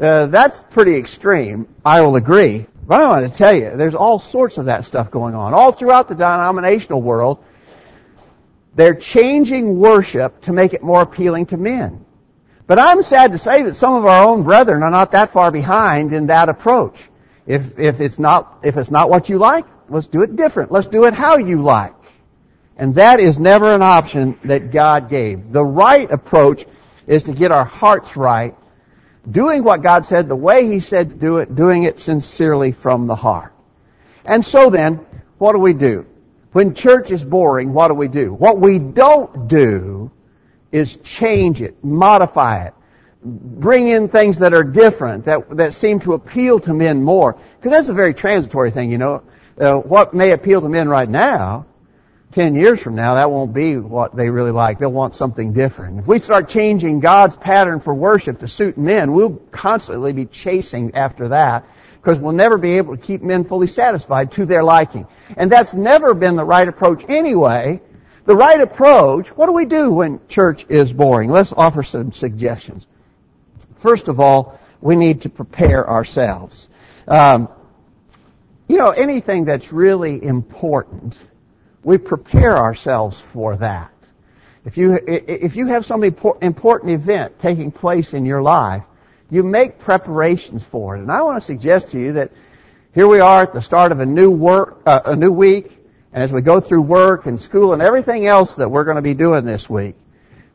Uh, 0.00 0.26
that's 0.26 0.64
pretty 0.70 0.96
extreme. 0.96 1.68
I 1.84 2.00
will 2.00 2.16
agree. 2.16 2.66
But 2.88 3.00
I 3.00 3.06
want 3.06 3.32
to 3.32 3.38
tell 3.38 3.54
you, 3.54 3.76
there's 3.76 3.94
all 3.94 4.18
sorts 4.18 4.58
of 4.58 4.66
that 4.66 4.84
stuff 4.84 5.12
going 5.12 5.36
on 5.36 5.54
all 5.54 5.70
throughout 5.70 6.08
the 6.08 6.16
denominational 6.16 7.00
world. 7.00 7.38
They're 8.80 8.94
changing 8.94 9.78
worship 9.78 10.40
to 10.44 10.54
make 10.54 10.72
it 10.72 10.82
more 10.82 11.02
appealing 11.02 11.44
to 11.48 11.58
men. 11.58 12.02
But 12.66 12.78
I'm 12.78 13.02
sad 13.02 13.32
to 13.32 13.36
say 13.36 13.64
that 13.64 13.74
some 13.74 13.92
of 13.92 14.06
our 14.06 14.24
own 14.24 14.42
brethren 14.42 14.82
are 14.82 14.90
not 14.90 15.12
that 15.12 15.32
far 15.32 15.50
behind 15.50 16.14
in 16.14 16.28
that 16.28 16.48
approach. 16.48 17.06
If, 17.46 17.78
if 17.78 18.00
it's 18.00 18.18
not, 18.18 18.60
if 18.62 18.78
it's 18.78 18.90
not 18.90 19.10
what 19.10 19.28
you 19.28 19.36
like, 19.36 19.66
let's 19.90 20.06
do 20.06 20.22
it 20.22 20.34
different. 20.34 20.72
Let's 20.72 20.86
do 20.86 21.04
it 21.04 21.12
how 21.12 21.36
you 21.36 21.60
like. 21.60 21.92
And 22.78 22.94
that 22.94 23.20
is 23.20 23.38
never 23.38 23.74
an 23.74 23.82
option 23.82 24.38
that 24.44 24.70
God 24.70 25.10
gave. 25.10 25.52
The 25.52 25.62
right 25.62 26.10
approach 26.10 26.64
is 27.06 27.24
to 27.24 27.34
get 27.34 27.52
our 27.52 27.66
hearts 27.66 28.16
right, 28.16 28.56
doing 29.30 29.62
what 29.62 29.82
God 29.82 30.06
said 30.06 30.26
the 30.26 30.36
way 30.36 30.72
He 30.72 30.80
said 30.80 31.10
to 31.10 31.16
do 31.16 31.36
it, 31.36 31.54
doing 31.54 31.82
it 31.82 32.00
sincerely 32.00 32.72
from 32.72 33.06
the 33.06 33.16
heart. 33.16 33.52
And 34.24 34.42
so 34.42 34.70
then, 34.70 35.04
what 35.36 35.52
do 35.52 35.58
we 35.58 35.74
do? 35.74 36.06
When 36.52 36.74
church 36.74 37.10
is 37.10 37.22
boring, 37.22 37.72
what 37.72 37.88
do 37.88 37.94
we 37.94 38.08
do? 38.08 38.32
What 38.32 38.58
we 38.58 38.78
don't 38.78 39.46
do 39.46 40.10
is 40.72 40.96
change 40.96 41.62
it, 41.62 41.82
modify 41.84 42.66
it, 42.66 42.74
bring 43.22 43.86
in 43.88 44.08
things 44.08 44.38
that 44.38 44.52
are 44.52 44.64
different, 44.64 45.26
that, 45.26 45.56
that 45.56 45.74
seem 45.74 46.00
to 46.00 46.14
appeal 46.14 46.58
to 46.60 46.74
men 46.74 47.02
more. 47.02 47.34
Because 47.34 47.70
that's 47.70 47.88
a 47.88 47.94
very 47.94 48.14
transitory 48.14 48.70
thing, 48.70 48.90
you 48.90 48.98
know. 48.98 49.22
Uh, 49.58 49.74
what 49.76 50.14
may 50.14 50.32
appeal 50.32 50.60
to 50.60 50.68
men 50.68 50.88
right 50.88 51.08
now, 51.08 51.66
ten 52.32 52.54
years 52.54 52.80
from 52.80 52.94
now, 52.94 53.14
that 53.14 53.30
won't 53.30 53.52
be 53.52 53.76
what 53.76 54.16
they 54.16 54.30
really 54.30 54.52
like. 54.52 54.78
They'll 54.78 54.90
want 54.90 55.14
something 55.14 55.52
different. 55.52 56.00
If 56.00 56.06
we 56.06 56.18
start 56.18 56.48
changing 56.48 57.00
God's 57.00 57.36
pattern 57.36 57.80
for 57.80 57.92
worship 57.92 58.40
to 58.40 58.48
suit 58.48 58.78
men, 58.78 59.12
we'll 59.12 59.36
constantly 59.52 60.12
be 60.12 60.26
chasing 60.26 60.94
after 60.94 61.28
that 61.28 61.64
because 62.00 62.18
we'll 62.18 62.32
never 62.32 62.56
be 62.56 62.78
able 62.78 62.96
to 62.96 63.02
keep 63.02 63.22
men 63.22 63.44
fully 63.44 63.66
satisfied 63.66 64.32
to 64.32 64.46
their 64.46 64.62
liking. 64.62 65.06
And 65.36 65.52
that's 65.52 65.74
never 65.74 66.14
been 66.14 66.36
the 66.36 66.44
right 66.44 66.66
approach 66.66 67.04
anyway. 67.08 67.80
The 68.24 68.34
right 68.34 68.60
approach, 68.60 69.28
what 69.28 69.46
do 69.46 69.52
we 69.52 69.66
do 69.66 69.90
when 69.90 70.20
church 70.28 70.64
is 70.68 70.92
boring? 70.92 71.30
Let's 71.30 71.52
offer 71.52 71.82
some 71.82 72.12
suggestions. 72.12 72.86
First 73.78 74.08
of 74.08 74.20
all, 74.20 74.58
we 74.80 74.96
need 74.96 75.22
to 75.22 75.28
prepare 75.28 75.88
ourselves. 75.88 76.68
Um, 77.06 77.48
you 78.68 78.78
know, 78.78 78.90
anything 78.90 79.44
that's 79.44 79.72
really 79.72 80.22
important, 80.22 81.16
we 81.82 81.98
prepare 81.98 82.56
ourselves 82.56 83.20
for 83.20 83.56
that. 83.56 83.92
If 84.64 84.76
you, 84.76 84.98
if 85.06 85.56
you 85.56 85.66
have 85.66 85.84
some 85.84 86.04
important 86.04 86.90
event 86.90 87.38
taking 87.38 87.72
place 87.72 88.12
in 88.14 88.24
your 88.24 88.42
life, 88.42 88.84
you 89.30 89.42
make 89.42 89.78
preparations 89.78 90.64
for 90.64 90.96
it. 90.96 91.00
And 91.00 91.10
I 91.10 91.22
want 91.22 91.40
to 91.40 91.46
suggest 91.46 91.88
to 91.88 91.98
you 91.98 92.14
that 92.14 92.32
here 92.94 93.06
we 93.06 93.20
are 93.20 93.42
at 93.42 93.52
the 93.52 93.62
start 93.62 93.92
of 93.92 94.00
a 94.00 94.06
new 94.06 94.30
work, 94.30 94.82
uh, 94.84 95.00
a 95.04 95.16
new 95.16 95.30
week, 95.30 95.78
and 96.12 96.22
as 96.22 96.32
we 96.32 96.42
go 96.42 96.60
through 96.60 96.82
work 96.82 97.26
and 97.26 97.40
school 97.40 97.72
and 97.72 97.80
everything 97.80 98.26
else 98.26 98.54
that 98.56 98.68
we're 98.68 98.84
going 98.84 98.96
to 98.96 99.02
be 99.02 99.14
doing 99.14 99.44
this 99.44 99.70
week, 99.70 99.94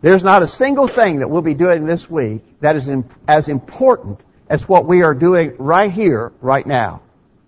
there's 0.01 0.23
not 0.23 0.43
a 0.43 0.47
single 0.47 0.87
thing 0.87 1.19
that 1.19 1.29
we'll 1.29 1.41
be 1.41 1.53
doing 1.53 1.85
this 1.85 2.09
week 2.09 2.43
that 2.59 2.75
is 2.75 2.89
as 3.27 3.47
important 3.47 4.19
as 4.49 4.67
what 4.67 4.85
we 4.85 5.01
are 5.01 5.15
doing 5.15 5.55
right 5.57 5.91
here, 5.91 6.33
right 6.41 6.67
now. 6.67 7.01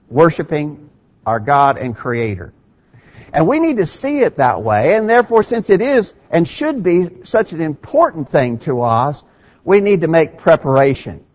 Worshiping 0.10 0.90
our 1.26 1.42
God 1.42 1.78
and 1.78 1.96
Creator. 1.96 2.54
And 3.34 3.46
we 3.46 3.60
need 3.60 3.78
to 3.78 3.86
see 3.86 4.20
it 4.22 4.38
that 4.38 4.64
way, 4.64 4.96
and 4.96 5.10
therefore 5.10 5.44
since 5.44 5.70
it 5.70 5.82
is 5.82 6.14
and 6.32 6.48
should 6.48 6.82
be 6.82 7.10
such 7.26 7.52
an 7.52 7.60
important 7.60 8.30
thing 8.30 8.60
to 8.60 8.82
us, 8.82 9.22
we 9.68 9.82
need 9.82 10.00
to 10.00 10.08
make 10.08 10.38
preparation. 10.38 11.26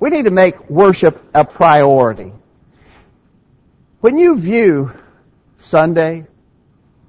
We 0.00 0.08
need 0.08 0.24
to 0.24 0.30
make 0.30 0.70
worship 0.70 1.22
a 1.34 1.44
priority. 1.44 2.32
When 4.00 4.16
you 4.16 4.38
view 4.38 4.92
Sunday, 5.58 6.26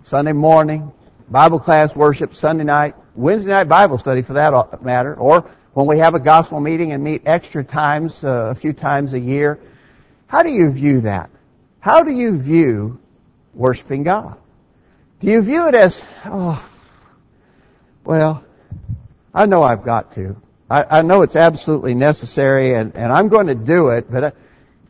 Sunday 0.04 0.34
morning, 0.34 0.92
Bible 1.30 1.60
class 1.60 1.96
worship, 1.96 2.36
Sunday 2.36 2.66
night, 2.66 2.96
Wednesday 3.16 3.52
night 3.52 3.70
Bible 3.70 3.98
study 3.98 4.24
for 4.24 4.34
that 4.34 4.84
matter, 4.84 5.16
or 5.16 5.50
when 5.74 5.88
we 5.88 6.00
have 6.00 6.16
a 6.16 6.20
gospel 6.20 6.60
meeting 6.60 6.92
and 6.92 7.02
meet 7.02 7.22
extra 7.26 7.64
times, 7.64 8.22
uh, 8.26 8.52
a 8.52 8.56
few 8.56 8.74
times 8.74 9.14
a 9.14 9.20
year, 9.20 9.58
how 10.28 10.44
do 10.44 10.50
you 10.50 10.70
view 10.70 11.00
that? 11.02 11.30
How 11.80 12.04
do 12.04 12.12
you 12.12 12.38
view 12.38 13.00
worshiping 13.54 14.04
God? 14.04 14.36
Do 15.22 15.28
you 15.28 15.42
view 15.42 15.70
it 15.70 15.76
as, 15.76 16.02
oh, 16.26 16.62
well, 18.04 18.44
I 19.34 19.46
know 19.46 19.64
I've 19.64 19.86
got 19.86 20.14
to. 20.16 20.36
I, 20.70 21.00
I 21.00 21.02
know 21.02 21.22
it's 21.22 21.36
absolutely 21.36 21.96
necessary 21.96 22.74
and, 22.74 22.96
and 22.96 23.12
I'm 23.12 23.30
going 23.30 23.48
to 23.48 23.56
do 23.56 23.90
it, 23.90 24.12
but 24.12 24.24
I, 24.24 24.32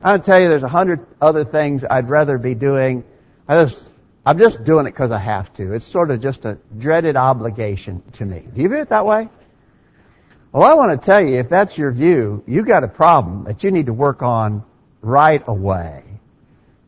I'll 0.02 0.20
tell 0.20 0.40
you 0.40 0.50
there's 0.50 0.64
a 0.64 0.68
hundred 0.68 1.06
other 1.22 1.46
things 1.46 1.84
I'd 1.84 2.10
rather 2.10 2.38
be 2.38 2.56
doing. 2.56 3.04
I 3.48 3.64
just, 3.64 3.82
I'm 4.26 4.38
just 4.38 4.64
doing 4.64 4.88
it 4.88 4.92
because 4.92 5.12
I 5.12 5.20
have 5.20 5.54
to. 5.56 5.74
It's 5.74 5.86
sort 5.86 6.12
of 6.12 6.22
just 6.22 6.46
a 6.46 6.58
dreaded 6.78 7.16
obligation 7.16 8.02
to 8.14 8.26
me. 8.26 8.46
Do 8.54 8.62
you 8.62 8.70
view 8.70 8.78
it 8.78 8.90
that 8.90 9.06
way? 9.06 9.30
Well, 10.52 10.64
I 10.64 10.74
want 10.74 11.00
to 11.00 11.06
tell 11.06 11.22
you, 11.22 11.36
if 11.38 11.50
that's 11.50 11.78
your 11.78 11.92
view, 11.92 12.44
you've 12.48 12.66
got 12.66 12.84
a 12.84 12.88
problem 12.88 13.44
that 13.46 13.64
you 13.64 13.72
need 13.72 13.88
to 13.88 13.94
work 13.94 14.22
on 14.22 14.64
right 15.02 15.44
away. 15.48 16.04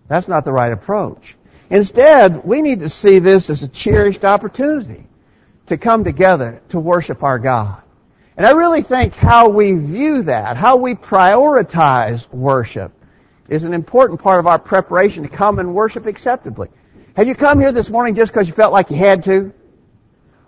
That's 0.08 0.28
not 0.28 0.46
the 0.46 0.52
right 0.52 0.72
approach. 0.72 1.36
Instead, 1.70 2.44
we 2.44 2.62
need 2.62 2.80
to 2.80 2.90
see 2.90 3.20
this 3.20 3.50
as 3.50 3.62
a 3.62 3.68
cherished 3.68 4.26
opportunity 4.26 5.06
to 5.68 5.78
come 5.78 6.04
together 6.04 6.62
to 6.70 6.80
worship 6.80 7.22
our 7.22 7.38
God. 7.38 7.84
And 8.40 8.48
I 8.48 8.52
really 8.52 8.84
think 8.84 9.16
how 9.16 9.50
we 9.50 9.74
view 9.74 10.24
that, 10.24 10.56
how 10.56 10.78
we 10.78 10.96
prioritize 10.96 12.26
worship, 12.32 12.94
is 13.50 13.66
an 13.66 13.74
important 13.74 14.22
part 14.22 14.40
of 14.40 14.48
our 14.48 14.58
preparation 14.58 15.24
to 15.24 15.30
come 15.30 15.60
and 15.60 15.76
worship 15.76 16.06
acceptably. 16.06 16.70
Have 17.18 17.28
you 17.28 17.36
come 17.36 17.60
here 17.60 17.74
this 17.74 17.90
morning 17.90 18.16
just 18.16 18.32
because 18.32 18.48
you 18.48 18.54
felt 18.54 18.72
like 18.72 18.92
you 18.92 18.96
had 18.96 19.26
to? 19.26 19.52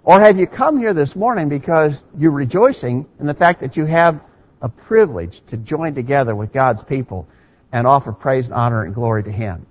Or 0.06 0.22
have 0.22 0.40
you 0.40 0.48
come 0.48 0.80
here 0.80 0.94
this 0.94 1.18
morning 1.18 1.50
because 1.50 2.02
you're 2.18 2.32
rejoicing 2.32 3.08
in 3.20 3.26
the 3.26 3.34
fact 3.34 3.60
that 3.60 3.76
you 3.76 3.84
have 3.84 4.22
a 4.62 4.70
privilege 4.70 5.42
to 5.48 5.58
join 5.58 5.94
together 5.94 6.34
with 6.34 6.54
God's 6.54 6.82
people 6.84 7.28
and 7.74 7.86
offer 7.86 8.14
praise 8.14 8.46
and 8.46 8.54
honor 8.54 8.84
and 8.84 8.96
glory 8.96 9.24
to 9.26 9.32
Him? 9.34 9.66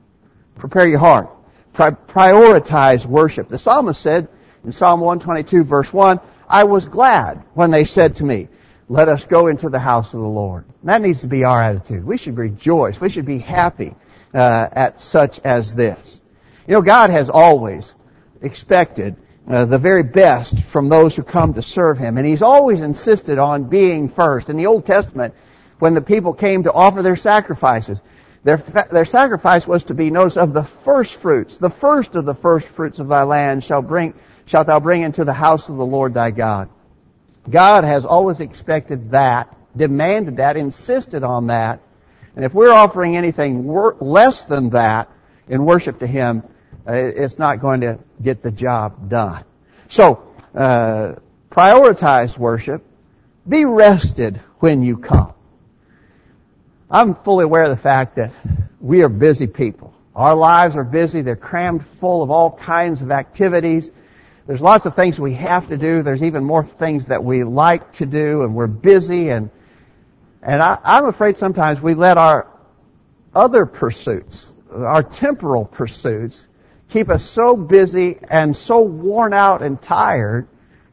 Prepare 0.56 0.88
your 0.88 0.98
heart. 0.98 1.30
Pri- 1.72 1.92
prioritize 1.92 3.06
worship. 3.06 3.48
The 3.48 3.58
psalmist 3.58 3.98
said 3.98 4.28
in 4.62 4.72
Psalm 4.72 5.00
122 5.00 5.64
verse 5.64 5.90
1, 5.90 6.20
I 6.50 6.64
was 6.64 6.88
glad 6.88 7.44
when 7.54 7.70
they 7.70 7.84
said 7.84 8.16
to 8.16 8.24
me, 8.24 8.48
let 8.88 9.08
us 9.08 9.24
go 9.24 9.46
into 9.46 9.68
the 9.68 9.78
house 9.78 10.12
of 10.12 10.20
the 10.20 10.26
Lord. 10.26 10.64
That 10.82 11.00
needs 11.00 11.20
to 11.20 11.28
be 11.28 11.44
our 11.44 11.62
attitude. 11.62 12.04
We 12.04 12.16
should 12.16 12.36
rejoice. 12.36 13.00
We 13.00 13.08
should 13.08 13.24
be 13.24 13.38
happy 13.38 13.94
uh, 14.34 14.68
at 14.72 15.00
such 15.00 15.38
as 15.44 15.72
this. 15.76 16.20
You 16.66 16.74
know, 16.74 16.82
God 16.82 17.10
has 17.10 17.30
always 17.30 17.94
expected 18.42 19.14
uh, 19.48 19.66
the 19.66 19.78
very 19.78 20.02
best 20.02 20.60
from 20.64 20.88
those 20.88 21.14
who 21.14 21.22
come 21.22 21.54
to 21.54 21.62
serve 21.62 21.98
Him, 21.98 22.18
and 22.18 22.26
He's 22.26 22.42
always 22.42 22.80
insisted 22.80 23.38
on 23.38 23.64
being 23.64 24.08
first. 24.08 24.50
In 24.50 24.56
the 24.56 24.66
Old 24.66 24.84
Testament, 24.84 25.34
when 25.78 25.94
the 25.94 26.02
people 26.02 26.32
came 26.32 26.64
to 26.64 26.72
offer 26.72 27.00
their 27.00 27.16
sacrifices, 27.16 28.00
their, 28.42 28.56
their 28.90 29.04
sacrifice 29.04 29.68
was 29.68 29.84
to 29.84 29.94
be, 29.94 30.10
notice, 30.10 30.36
of 30.36 30.52
the 30.52 30.64
first 30.64 31.14
fruits. 31.14 31.58
The 31.58 31.70
first 31.70 32.16
of 32.16 32.24
the 32.24 32.34
first 32.34 32.66
fruits 32.66 32.98
of 32.98 33.06
thy 33.06 33.22
land 33.22 33.62
shall 33.62 33.82
bring, 33.82 34.14
shalt 34.50 34.66
thou 34.66 34.80
bring 34.80 35.02
into 35.02 35.24
the 35.24 35.32
house 35.32 35.68
of 35.68 35.76
the 35.76 35.86
Lord 35.86 36.14
thy 36.14 36.32
God. 36.32 36.68
God 37.48 37.84
has 37.84 38.04
always 38.04 38.40
expected 38.40 39.12
that, 39.12 39.56
demanded 39.76 40.38
that, 40.38 40.56
insisted 40.56 41.22
on 41.22 41.46
that. 41.46 41.80
And 42.34 42.44
if 42.44 42.52
we're 42.52 42.72
offering 42.72 43.16
anything 43.16 43.62
wor- 43.64 43.96
less 44.00 44.42
than 44.42 44.70
that 44.70 45.08
in 45.48 45.64
worship 45.64 46.00
to 46.00 46.06
Him, 46.06 46.42
uh, 46.84 46.94
it's 46.94 47.38
not 47.38 47.60
going 47.60 47.82
to 47.82 48.00
get 48.20 48.42
the 48.42 48.50
job 48.50 49.08
done. 49.08 49.44
So, 49.88 50.24
uh, 50.52 51.14
prioritize 51.48 52.36
worship. 52.36 52.84
Be 53.48 53.64
rested 53.64 54.40
when 54.58 54.82
you 54.82 54.96
come. 54.96 55.32
I'm 56.90 57.14
fully 57.14 57.44
aware 57.44 57.62
of 57.62 57.70
the 57.70 57.82
fact 57.82 58.16
that 58.16 58.32
we 58.80 59.02
are 59.02 59.08
busy 59.08 59.46
people. 59.46 59.94
Our 60.16 60.34
lives 60.34 60.74
are 60.74 60.82
busy. 60.82 61.22
They're 61.22 61.36
crammed 61.36 61.86
full 62.00 62.24
of 62.24 62.32
all 62.32 62.50
kinds 62.50 63.02
of 63.02 63.12
activities. 63.12 63.90
There's 64.46 64.60
lots 64.60 64.86
of 64.86 64.96
things 64.96 65.20
we 65.20 65.34
have 65.34 65.68
to 65.68 65.76
do. 65.76 66.02
There's 66.02 66.22
even 66.22 66.44
more 66.44 66.64
things 66.64 67.06
that 67.06 67.22
we 67.22 67.44
like 67.44 67.92
to 67.94 68.06
do, 68.06 68.42
and 68.42 68.54
we're 68.54 68.66
busy. 68.66 69.30
And 69.30 69.50
and 70.42 70.62
I, 70.62 70.78
I'm 70.82 71.06
afraid 71.06 71.36
sometimes 71.38 71.80
we 71.80 71.94
let 71.94 72.16
our 72.16 72.46
other 73.34 73.66
pursuits, 73.66 74.52
our 74.72 75.02
temporal 75.02 75.64
pursuits, 75.64 76.46
keep 76.88 77.08
us 77.08 77.24
so 77.24 77.56
busy 77.56 78.18
and 78.28 78.56
so 78.56 78.80
worn 78.80 79.32
out 79.32 79.62
and 79.62 79.80
tired 79.80 80.48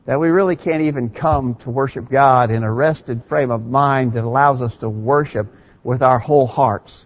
that 0.06 0.20
we 0.20 0.30
really 0.30 0.56
can't 0.56 0.84
even 0.84 1.10
come 1.10 1.56
to 1.56 1.70
worship 1.70 2.10
God 2.10 2.52
in 2.52 2.64
a 2.64 2.72
rested 2.72 3.26
frame 3.26 3.52
of 3.52 3.66
mind 3.66 4.14
that 4.14 4.24
allows 4.24 4.62
us 4.62 4.78
to 4.78 4.90
worship 4.90 5.48
with 5.84 6.02
our 6.02 6.20
whole 6.20 6.48
hearts. 6.48 7.06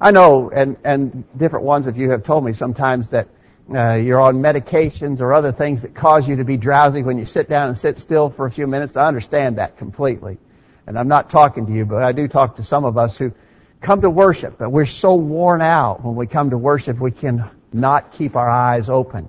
I 0.00 0.10
know, 0.10 0.50
and, 0.50 0.76
and 0.84 1.24
different 1.36 1.64
ones 1.64 1.86
of 1.86 1.96
you 1.96 2.10
have 2.10 2.22
told 2.22 2.44
me 2.44 2.52
sometimes 2.52 3.10
that 3.10 3.28
uh, 3.74 3.94
you're 3.94 4.20
on 4.20 4.36
medications 4.36 5.20
or 5.20 5.32
other 5.32 5.52
things 5.52 5.82
that 5.82 5.94
cause 5.94 6.28
you 6.28 6.36
to 6.36 6.44
be 6.44 6.56
drowsy 6.56 7.02
when 7.02 7.18
you 7.18 7.24
sit 7.24 7.48
down 7.48 7.68
and 7.68 7.76
sit 7.76 7.98
still 7.98 8.30
for 8.30 8.46
a 8.46 8.50
few 8.50 8.66
minutes. 8.66 8.96
I 8.96 9.06
understand 9.08 9.58
that 9.58 9.76
completely. 9.76 10.38
And 10.86 10.96
I'm 10.98 11.08
not 11.08 11.30
talking 11.30 11.66
to 11.66 11.72
you, 11.72 11.84
but 11.84 12.02
I 12.02 12.12
do 12.12 12.28
talk 12.28 12.56
to 12.56 12.62
some 12.62 12.84
of 12.84 12.96
us 12.96 13.16
who 13.16 13.32
come 13.80 14.02
to 14.02 14.10
worship, 14.10 14.58
but 14.58 14.70
we're 14.70 14.86
so 14.86 15.16
worn 15.16 15.60
out 15.60 16.04
when 16.04 16.14
we 16.14 16.26
come 16.26 16.50
to 16.50 16.58
worship 16.58 17.00
we 17.00 17.10
can 17.10 17.50
not 17.72 18.12
keep 18.12 18.36
our 18.36 18.48
eyes 18.48 18.88
open 18.88 19.28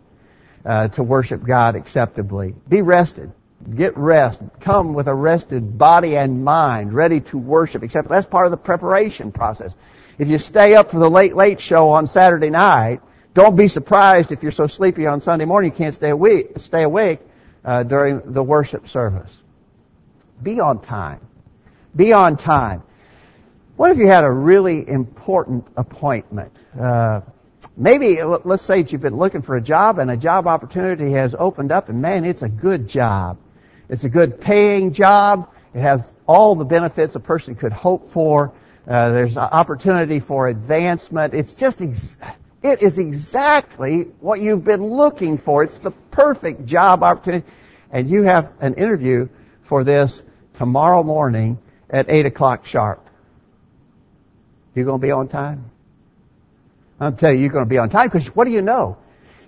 uh, 0.66 0.90
to 0.90 1.04
worship 1.04 1.44
God 1.44 1.76
acceptably. 1.76 2.54
Be 2.68 2.82
rested. 2.82 3.32
Get 3.76 3.98
rest. 3.98 4.40
Come 4.60 4.94
with 4.94 5.08
a 5.08 5.14
rested 5.14 5.78
body 5.78 6.16
and 6.16 6.44
mind, 6.44 6.94
ready 6.94 7.22
to 7.22 7.38
worship. 7.38 7.84
Except 7.84 8.08
that's 8.08 8.28
part 8.28 8.46
of 8.46 8.52
the 8.52 8.58
preparation 8.58 9.32
process. 9.32 9.76
If 10.20 10.30
you 10.30 10.38
stay 10.38 10.76
up 10.76 10.92
for 10.92 11.00
the 11.00 11.10
late, 11.10 11.36
late 11.36 11.60
show 11.60 11.90
on 11.90 12.08
Saturday 12.08 12.50
night, 12.50 13.02
don't 13.38 13.56
be 13.56 13.68
surprised 13.68 14.32
if 14.32 14.42
you're 14.42 14.52
so 14.52 14.66
sleepy 14.66 15.06
on 15.06 15.22
Sunday 15.22 15.46
morning 15.46 15.72
you 15.72 15.78
can't 15.78 15.94
stay 15.94 16.10
awake, 16.10 16.54
stay 16.58 16.82
awake 16.82 17.20
uh, 17.64 17.84
during 17.84 18.20
the 18.34 18.42
worship 18.42 18.88
service. 18.88 19.30
Be 20.42 20.60
on 20.60 20.82
time. 20.82 21.20
Be 21.96 22.14
on 22.14 22.36
time. 22.36 22.82
What 23.76 23.92
if 23.92 24.00
you 24.00 24.08
had 24.08 24.24
a 24.24 24.32
really 24.32 24.90
important 24.90 25.68
appointment? 25.78 26.52
Uh, 26.82 27.22
maybe, 27.78 28.24
let's 28.24 28.64
say 28.64 28.82
that 28.82 28.92
you've 28.92 29.04
been 29.04 29.18
looking 29.18 29.44
for 29.44 29.56
a 29.56 29.62
job 29.62 30.00
and 30.00 30.10
a 30.10 30.18
job 30.18 30.48
opportunity 30.48 31.12
has 31.12 31.36
opened 31.38 31.72
up 31.72 31.90
and 31.90 32.02
man, 32.02 32.26
it's 32.26 32.42
a 32.42 32.50
good 32.50 32.88
job. 32.88 33.38
It's 33.88 34.04
a 34.04 34.10
good 34.10 34.42
paying 34.42 34.94
job. 34.94 35.54
It 35.76 35.82
has 35.82 36.02
all 36.26 36.56
the 36.56 36.66
benefits 36.66 37.14
a 37.14 37.20
person 37.20 37.54
could 37.54 37.72
hope 37.72 38.12
for. 38.12 38.52
Uh, 38.88 39.12
there's 39.12 39.38
opportunity 39.38 40.20
for 40.20 40.48
advancement. 40.48 41.36
It's 41.36 41.54
just, 41.54 41.84
ex- 41.84 42.18
it 42.64 42.82
is 42.82 42.98
exactly 42.98 44.08
what 44.20 44.40
you've 44.40 44.64
been 44.64 44.84
looking 44.84 45.38
for. 45.38 45.64
It's 45.64 45.78
the 45.78 45.92
perfect 45.92 46.66
job 46.66 47.04
opportunity. 47.04 47.46
And 47.92 48.10
you 48.10 48.24
have 48.24 48.52
an 48.60 48.74
interview 48.76 49.30
for 49.64 49.84
this 49.84 50.22
tomorrow 50.56 51.04
morning 51.04 51.60
at 51.90 52.10
8 52.10 52.26
o'clock 52.26 52.66
sharp. 52.66 53.08
You 54.76 54.84
going 54.84 55.00
to 55.00 55.06
be 55.06 55.12
on 55.12 55.28
time? 55.28 55.72
I'm 57.00 57.16
tell 57.16 57.32
you, 57.32 57.40
you're 57.40 57.52
going 57.52 57.66
to 57.66 57.70
be 57.70 57.78
on 57.78 57.90
time 57.90 58.08
because 58.08 58.36
what 58.36 58.46
do 58.46 58.52
you 58.52 58.62
know? 58.62 58.98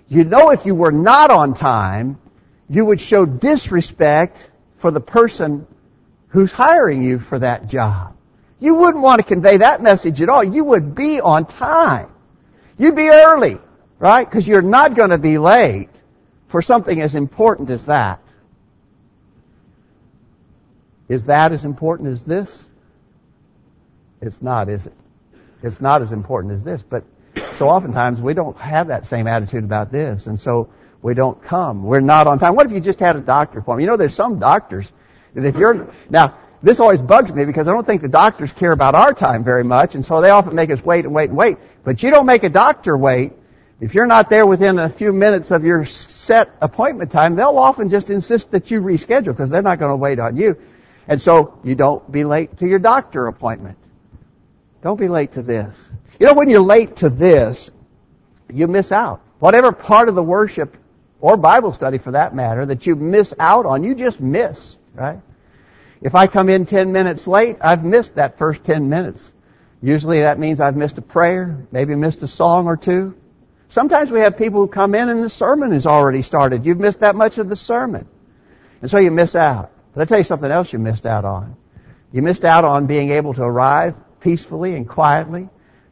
You 0.08 0.24
know 0.24 0.50
if 0.50 0.66
you 0.66 0.74
were 0.74 0.92
not 0.92 1.30
on 1.30 1.54
time, 1.54 2.18
you 2.68 2.84
would 2.84 3.00
show 3.00 3.26
disrespect 3.26 4.48
for 4.78 4.90
the 4.90 5.00
person 5.00 5.66
who's 6.28 6.50
hiring 6.52 7.02
you 7.02 7.18
for 7.18 7.38
that 7.38 7.68
job. 7.68 8.16
You 8.60 8.76
wouldn't 8.76 9.02
want 9.02 9.20
to 9.20 9.26
convey 9.26 9.58
that 9.58 9.82
message 9.82 10.22
at 10.22 10.28
all. 10.28 10.44
You 10.44 10.64
would 10.64 10.94
be 10.94 11.20
on 11.20 11.46
time. 11.46 12.08
You'd 12.80 12.96
be 12.96 13.10
early, 13.10 13.58
right? 13.98 14.24
Because 14.28 14.48
you're 14.48 14.62
not 14.62 14.94
going 14.94 15.10
to 15.10 15.18
be 15.18 15.36
late 15.36 15.90
for 16.48 16.62
something 16.62 16.98
as 16.98 17.14
important 17.14 17.68
as 17.68 17.84
that. 17.84 18.22
Is 21.06 21.24
that 21.24 21.52
as 21.52 21.66
important 21.66 22.08
as 22.08 22.24
this? 22.24 22.66
It's 24.22 24.40
not, 24.40 24.70
is 24.70 24.86
it? 24.86 24.94
It's 25.62 25.78
not 25.78 26.00
as 26.00 26.12
important 26.12 26.54
as 26.54 26.62
this, 26.62 26.82
but 26.82 27.04
so 27.56 27.68
oftentimes 27.68 28.18
we 28.18 28.32
don't 28.32 28.56
have 28.56 28.86
that 28.86 29.04
same 29.04 29.26
attitude 29.26 29.64
about 29.64 29.92
this, 29.92 30.26
and 30.26 30.40
so 30.40 30.70
we 31.02 31.12
don't 31.12 31.42
come. 31.42 31.84
We're 31.84 32.00
not 32.00 32.26
on 32.26 32.38
time. 32.38 32.56
What 32.56 32.64
if 32.64 32.72
you 32.72 32.80
just 32.80 32.98
had 32.98 33.14
a 33.14 33.20
doctor 33.20 33.58
appointment? 33.58 33.82
You 33.82 33.88
know, 33.88 33.98
there's 33.98 34.14
some 34.14 34.38
doctors 34.38 34.90
that 35.34 35.44
if 35.44 35.56
you're, 35.56 35.92
now, 36.08 36.38
this 36.62 36.78
always 36.78 37.00
bugs 37.00 37.32
me 37.32 37.44
because 37.44 37.68
I 37.68 37.72
don't 37.72 37.86
think 37.86 38.02
the 38.02 38.08
doctors 38.08 38.52
care 38.52 38.72
about 38.72 38.94
our 38.94 39.14
time 39.14 39.44
very 39.44 39.64
much, 39.64 39.94
and 39.94 40.04
so 40.04 40.20
they 40.20 40.30
often 40.30 40.54
make 40.54 40.70
us 40.70 40.84
wait 40.84 41.04
and 41.04 41.14
wait 41.14 41.30
and 41.30 41.38
wait. 41.38 41.56
But 41.84 42.02
you 42.02 42.10
don't 42.10 42.26
make 42.26 42.44
a 42.44 42.50
doctor 42.50 42.96
wait. 42.96 43.32
If 43.80 43.94
you're 43.94 44.06
not 44.06 44.28
there 44.28 44.44
within 44.44 44.78
a 44.78 44.90
few 44.90 45.12
minutes 45.12 45.50
of 45.50 45.64
your 45.64 45.86
set 45.86 46.50
appointment 46.60 47.10
time, 47.10 47.34
they'll 47.34 47.56
often 47.58 47.88
just 47.88 48.10
insist 48.10 48.50
that 48.50 48.70
you 48.70 48.82
reschedule 48.82 49.26
because 49.26 49.48
they're 49.48 49.62
not 49.62 49.78
going 49.78 49.90
to 49.90 49.96
wait 49.96 50.18
on 50.18 50.36
you. 50.36 50.56
And 51.08 51.20
so 51.20 51.58
you 51.64 51.74
don't 51.74 52.10
be 52.12 52.24
late 52.24 52.58
to 52.58 52.68
your 52.68 52.78
doctor 52.78 53.26
appointment. 53.26 53.78
Don't 54.82 55.00
be 55.00 55.08
late 55.08 55.32
to 55.32 55.42
this. 55.42 55.74
You 56.18 56.26
know, 56.26 56.34
when 56.34 56.50
you're 56.50 56.60
late 56.60 56.96
to 56.96 57.08
this, 57.08 57.70
you 58.52 58.66
miss 58.66 58.92
out. 58.92 59.22
Whatever 59.38 59.72
part 59.72 60.10
of 60.10 60.14
the 60.14 60.22
worship 60.22 60.76
or 61.20 61.38
Bible 61.38 61.72
study 61.72 61.96
for 61.96 62.10
that 62.10 62.34
matter 62.34 62.66
that 62.66 62.86
you 62.86 62.96
miss 62.96 63.32
out 63.38 63.64
on, 63.64 63.82
you 63.82 63.94
just 63.94 64.20
miss, 64.20 64.76
right? 64.94 65.20
If 66.02 66.14
I 66.14 66.26
come 66.26 66.48
in 66.48 66.64
10 66.66 66.92
minutes 66.92 67.26
late, 67.26 67.58
I've 67.60 67.84
missed 67.84 68.14
that 68.14 68.38
first 68.38 68.64
10 68.64 68.88
minutes. 68.88 69.32
Usually 69.82 70.20
that 70.20 70.38
means 70.38 70.60
I've 70.60 70.76
missed 70.76 70.98
a 70.98 71.02
prayer, 71.02 71.66
maybe 71.72 71.94
missed 71.94 72.22
a 72.22 72.28
song 72.28 72.66
or 72.66 72.76
two. 72.76 73.14
Sometimes 73.68 74.10
we 74.10 74.20
have 74.20 74.36
people 74.36 74.60
who 74.60 74.68
come 74.68 74.94
in 74.94 75.08
and 75.08 75.22
the 75.22 75.30
sermon 75.30 75.72
is 75.72 75.86
already 75.86 76.22
started. 76.22 76.66
You've 76.66 76.80
missed 76.80 77.00
that 77.00 77.14
much 77.14 77.38
of 77.38 77.48
the 77.48 77.56
sermon. 77.56 78.08
And 78.82 78.90
so 78.90 78.98
you 78.98 79.10
miss 79.10 79.34
out. 79.34 79.70
But 79.92 80.00
I'll 80.00 80.06
tell 80.06 80.18
you 80.18 80.24
something 80.24 80.50
else 80.50 80.72
you 80.72 80.78
missed 80.78 81.06
out 81.06 81.24
on. 81.24 81.56
You 82.12 82.22
missed 82.22 82.44
out 82.44 82.64
on 82.64 82.86
being 82.86 83.10
able 83.10 83.34
to 83.34 83.42
arrive 83.42 83.94
peacefully 84.20 84.74
and 84.74 84.88
quietly, 84.88 85.48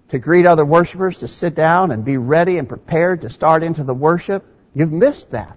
to 0.08 0.18
greet 0.18 0.46
other 0.46 0.64
worshipers, 0.64 1.18
to 1.18 1.28
sit 1.28 1.54
down 1.54 1.90
and 1.90 2.04
be 2.04 2.16
ready 2.16 2.58
and 2.58 2.68
prepared 2.68 3.22
to 3.22 3.30
start 3.30 3.62
into 3.62 3.84
the 3.84 3.94
worship. 3.94 4.44
You've 4.74 4.92
missed 4.92 5.30
that. 5.30 5.56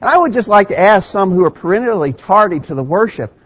And 0.00 0.10
I 0.10 0.18
would 0.18 0.32
just 0.32 0.48
like 0.48 0.68
to 0.68 0.78
ask 0.78 1.10
some 1.10 1.30
who 1.30 1.44
are 1.44 1.50
perennially 1.50 2.12
tardy 2.12 2.60
to 2.60 2.74
the 2.74 2.82
worship, 2.82 3.38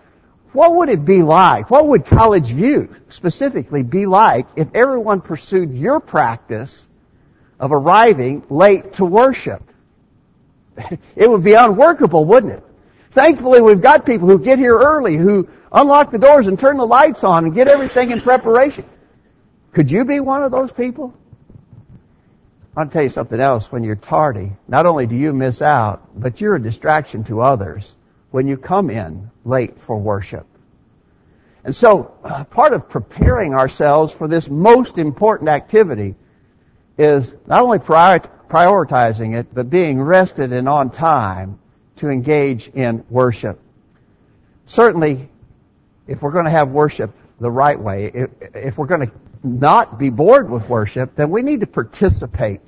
what 0.52 0.74
would 0.74 0.88
it 0.88 1.04
be 1.04 1.22
like? 1.22 1.70
What 1.70 1.86
would 1.88 2.06
College 2.06 2.52
View 2.52 2.94
specifically 3.08 3.82
be 3.82 4.06
like 4.06 4.46
if 4.56 4.68
everyone 4.74 5.20
pursued 5.20 5.74
your 5.74 6.00
practice 6.00 6.86
of 7.60 7.72
arriving 7.72 8.42
late 8.50 8.94
to 8.94 9.04
worship? 9.04 9.62
It 11.14 11.30
would 11.30 11.44
be 11.44 11.52
unworkable, 11.54 12.24
wouldn't 12.24 12.54
it? 12.54 12.64
Thankfully, 13.10 13.60
we've 13.60 13.82
got 13.82 14.06
people 14.06 14.28
who 14.28 14.38
get 14.38 14.58
here 14.58 14.78
early, 14.78 15.16
who 15.16 15.48
unlock 15.72 16.10
the 16.10 16.18
doors 16.18 16.46
and 16.46 16.58
turn 16.58 16.78
the 16.78 16.86
lights 16.86 17.22
on 17.22 17.44
and 17.44 17.54
get 17.54 17.68
everything 17.68 18.10
in 18.12 18.20
preparation. 18.20 18.84
Could 19.72 19.90
you 19.90 20.04
be 20.04 20.20
one 20.20 20.42
of 20.42 20.50
those 20.50 20.72
people? 20.72 21.12
I'll 22.76 22.88
tell 22.88 23.02
you 23.02 23.10
something 23.10 23.38
else. 23.38 23.70
When 23.70 23.84
you're 23.84 23.96
tardy, 23.96 24.52
not 24.68 24.86
only 24.86 25.06
do 25.06 25.16
you 25.16 25.32
miss 25.32 25.60
out, 25.60 26.08
but 26.18 26.40
you're 26.40 26.54
a 26.54 26.62
distraction 26.62 27.24
to 27.24 27.42
others 27.42 27.94
when 28.30 28.46
you 28.46 28.56
come 28.56 28.90
in 28.90 29.30
late 29.44 29.80
for 29.80 29.98
worship. 29.98 30.46
And 31.64 31.74
so, 31.76 32.04
part 32.50 32.72
of 32.72 32.88
preparing 32.88 33.54
ourselves 33.54 34.12
for 34.12 34.28
this 34.28 34.48
most 34.48 34.98
important 34.98 35.50
activity 35.50 36.14
is 36.96 37.34
not 37.46 37.62
only 37.62 37.78
prior- 37.78 38.30
prioritizing 38.48 39.38
it, 39.38 39.52
but 39.52 39.68
being 39.68 40.00
rested 40.00 40.52
and 40.52 40.68
on 40.68 40.90
time 40.90 41.58
to 41.96 42.08
engage 42.08 42.68
in 42.68 43.04
worship. 43.10 43.60
Certainly, 44.66 45.28
if 46.06 46.22
we're 46.22 46.30
going 46.30 46.46
to 46.46 46.50
have 46.50 46.70
worship 46.70 47.14
the 47.40 47.50
right 47.50 47.78
way, 47.78 48.10
if, 48.12 48.30
if 48.54 48.78
we're 48.78 48.86
going 48.86 49.06
to 49.06 49.12
not 49.42 49.98
be 49.98 50.10
bored 50.10 50.50
with 50.50 50.68
worship, 50.68 51.14
then 51.16 51.30
we 51.30 51.42
need 51.42 51.60
to 51.60 51.66
participate. 51.66 52.60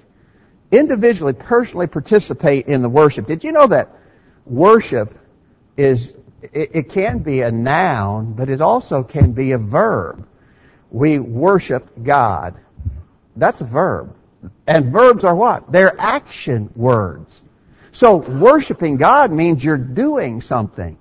Individually, 0.70 1.32
personally 1.32 1.86
participate 1.86 2.66
in 2.66 2.82
the 2.82 2.88
worship. 2.88 3.26
Did 3.26 3.44
you 3.44 3.52
know 3.52 3.66
that 3.66 3.90
worship 4.46 5.16
is, 5.76 6.14
it, 6.42 6.90
can 6.90 7.18
be 7.18 7.40
a 7.40 7.50
noun, 7.50 8.32
but 8.34 8.48
it 8.48 8.60
also 8.60 9.02
can 9.02 9.32
be 9.32 9.52
a 9.52 9.58
verb. 9.58 10.26
We 10.90 11.18
worship 11.18 11.90
God. 12.02 12.56
That's 13.36 13.60
a 13.60 13.64
verb. 13.64 14.14
And 14.66 14.92
verbs 14.92 15.24
are 15.24 15.34
what? 15.34 15.70
They're 15.70 15.98
action 15.98 16.70
words. 16.74 17.42
So 17.92 18.16
worshiping 18.16 18.96
God 18.96 19.32
means 19.32 19.62
you're 19.62 19.76
doing 19.76 20.40
something. 20.40 20.96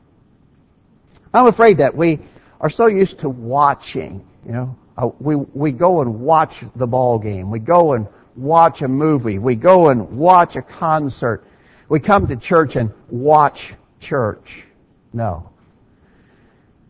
I'm 1.34 1.48
afraid 1.48 1.78
that 1.78 1.96
we 1.96 2.20
are 2.60 2.70
so 2.70 2.88
used 2.88 3.20
to 3.20 3.30
watching, 3.30 4.26
you 4.46 4.52
know. 4.52 4.76
Uh, 4.98 5.10
we, 5.20 5.36
we 5.36 5.72
go 5.72 6.02
and 6.02 6.20
watch 6.20 6.64
the 6.76 6.86
ball 6.86 7.18
game. 7.18 7.50
We 7.50 7.60
go 7.60 7.94
and 7.94 8.08
watch 8.36 8.82
a 8.82 8.88
movie. 8.88 9.40
We 9.40 9.56
go 9.56 9.90
and 9.90 10.18
watch 10.18 10.58
a 10.58 10.62
concert. 10.62 11.46
We 11.88 12.02
come 12.02 12.28
to 12.28 12.36
church 12.36 12.76
and 12.76 12.92
watch 13.10 13.74
church. 14.02 14.66
No. 15.14 15.50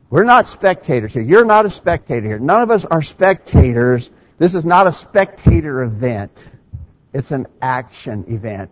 We're 0.10 0.24
not 0.24 0.48
spectators 0.48 1.14
here. 1.14 1.22
You're 1.22 1.46
not 1.46 1.66
a 1.66 1.70
spectator 1.70 2.28
here. 2.28 2.40
None 2.40 2.62
of 2.62 2.72
us 2.72 2.84
are 2.84 3.02
spectators. 3.02 4.10
This 4.40 4.56
is 4.56 4.66
not 4.66 4.88
a 4.88 4.94
spectator 4.94 5.84
event. 5.84 6.46
It's 7.14 7.32
an 7.32 7.48
action 7.62 8.26
event. 8.28 8.72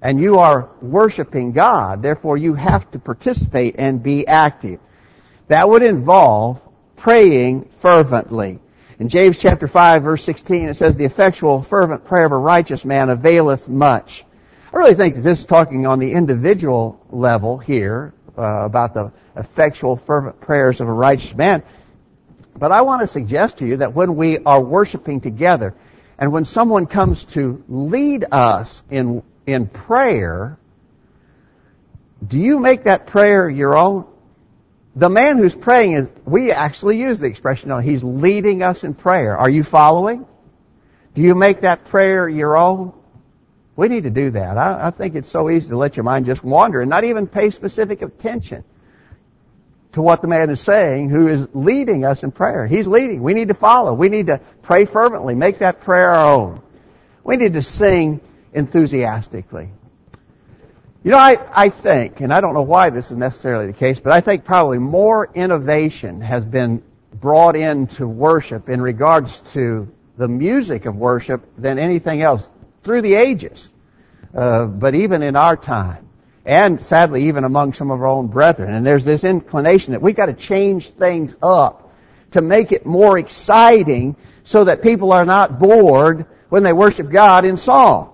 And 0.00 0.18
you 0.20 0.38
are 0.38 0.70
worshiping 0.80 1.52
God. 1.52 2.02
Therefore, 2.02 2.36
you 2.36 2.54
have 2.54 2.90
to 2.92 2.98
participate 2.98 3.76
and 3.78 4.02
be 4.02 4.26
active. 4.26 4.80
That 5.48 5.68
would 5.68 5.82
involve 5.82 6.60
praying 6.96 7.68
fervently. 7.80 8.58
In 8.98 9.08
James 9.08 9.36
chapter 9.38 9.66
5 9.66 10.04
verse 10.04 10.22
16 10.22 10.68
it 10.68 10.74
says, 10.74 10.96
the 10.96 11.04
effectual 11.04 11.62
fervent 11.62 12.04
prayer 12.04 12.26
of 12.26 12.32
a 12.32 12.36
righteous 12.36 12.84
man 12.84 13.10
availeth 13.10 13.68
much. 13.68 14.24
I 14.72 14.76
really 14.78 14.94
think 14.94 15.16
that 15.16 15.20
this 15.20 15.40
is 15.40 15.46
talking 15.46 15.86
on 15.86 15.98
the 15.98 16.12
individual 16.12 16.98
level 17.10 17.58
here, 17.58 18.14
uh, 18.38 18.64
about 18.64 18.94
the 18.94 19.12
effectual 19.36 19.96
fervent 19.96 20.40
prayers 20.40 20.80
of 20.80 20.88
a 20.88 20.92
righteous 20.92 21.34
man. 21.34 21.62
But 22.56 22.72
I 22.72 22.80
want 22.82 23.02
to 23.02 23.06
suggest 23.06 23.58
to 23.58 23.66
you 23.66 23.78
that 23.78 23.94
when 23.94 24.16
we 24.16 24.38
are 24.38 24.62
worshiping 24.62 25.20
together, 25.20 25.74
and 26.18 26.32
when 26.32 26.46
someone 26.46 26.86
comes 26.86 27.24
to 27.26 27.62
lead 27.68 28.24
us 28.32 28.82
in, 28.90 29.22
in 29.46 29.66
prayer, 29.66 30.58
do 32.26 32.38
you 32.38 32.58
make 32.58 32.84
that 32.84 33.08
prayer 33.08 33.50
your 33.50 33.76
own? 33.76 34.06
The 34.96 35.10
man 35.10 35.36
who's 35.36 35.54
praying 35.54 35.92
is, 35.94 36.08
we 36.24 36.50
actually 36.50 36.98
use 36.98 37.18
the 37.18 37.26
expression, 37.26 37.68
no, 37.68 37.78
he's 37.78 38.04
leading 38.04 38.62
us 38.62 38.84
in 38.84 38.94
prayer. 38.94 39.36
Are 39.36 39.50
you 39.50 39.64
following? 39.64 40.26
Do 41.14 41.20
you 41.20 41.34
make 41.34 41.60
that 41.62 41.86
prayer 41.86 42.26
your 42.26 42.56
own? 42.56 42.94
We 43.74 43.88
need 43.88 44.04
to 44.04 44.10
do 44.10 44.30
that. 44.30 44.58
I, 44.58 44.88
I, 44.88 44.90
think 44.90 45.14
it's 45.14 45.28
so 45.28 45.48
easy 45.48 45.70
to 45.70 45.76
let 45.76 45.96
your 45.96 46.04
mind 46.04 46.26
just 46.26 46.44
wander 46.44 46.82
and 46.82 46.90
not 46.90 47.04
even 47.04 47.26
pay 47.26 47.50
specific 47.50 48.02
attention 48.02 48.64
to 49.92 50.02
what 50.02 50.20
the 50.20 50.28
man 50.28 50.50
is 50.50 50.60
saying 50.60 51.10
who 51.10 51.28
is 51.28 51.48
leading 51.54 52.04
us 52.04 52.22
in 52.22 52.32
prayer. 52.32 52.66
He's 52.66 52.86
leading. 52.86 53.22
We 53.22 53.34
need 53.34 53.48
to 53.48 53.54
follow. 53.54 53.94
We 53.94 54.08
need 54.08 54.26
to 54.26 54.40
pray 54.62 54.84
fervently. 54.84 55.34
Make 55.34 55.60
that 55.60 55.80
prayer 55.80 56.10
our 56.10 56.32
own. 56.34 56.62
We 57.24 57.36
need 57.36 57.54
to 57.54 57.62
sing 57.62 58.20
enthusiastically. 58.52 59.70
You 61.04 61.10
know, 61.10 61.18
I, 61.18 61.38
I 61.52 61.68
think, 61.70 62.20
and 62.20 62.32
I 62.32 62.40
don't 62.40 62.54
know 62.54 62.62
why 62.62 62.90
this 62.90 63.10
is 63.10 63.16
necessarily 63.16 63.66
the 63.66 63.72
case, 63.72 64.00
but 64.00 64.12
I 64.12 64.20
think 64.20 64.44
probably 64.44 64.78
more 64.78 65.30
innovation 65.34 66.20
has 66.20 66.44
been 66.44 66.82
brought 67.14 67.56
into 67.56 68.06
worship 68.06 68.68
in 68.68 68.80
regards 68.80 69.40
to 69.52 69.88
the 70.16 70.28
music 70.28 70.86
of 70.86 70.94
worship 70.94 71.42
than 71.58 71.78
anything 71.78 72.22
else 72.22 72.50
through 72.82 73.02
the 73.02 73.14
ages. 73.14 73.68
Uh, 74.34 74.66
but 74.66 74.94
even 74.94 75.22
in 75.22 75.36
our 75.36 75.56
time, 75.56 76.08
and 76.44 76.82
sadly 76.82 77.28
even 77.28 77.44
among 77.44 77.72
some 77.72 77.90
of 77.90 78.00
our 78.00 78.06
own 78.06 78.26
brethren, 78.26 78.72
and 78.72 78.84
there's 78.84 79.04
this 79.04 79.24
inclination 79.24 79.92
that 79.92 80.02
we've 80.02 80.16
got 80.16 80.26
to 80.26 80.34
change 80.34 80.90
things 80.92 81.36
up 81.42 81.92
to 82.32 82.40
make 82.40 82.72
it 82.72 82.86
more 82.86 83.18
exciting 83.18 84.16
so 84.44 84.64
that 84.64 84.82
people 84.82 85.12
are 85.12 85.24
not 85.24 85.58
bored 85.58 86.26
when 86.48 86.62
they 86.62 86.72
worship 86.72 87.10
God 87.10 87.44
in 87.44 87.56
song. 87.56 88.08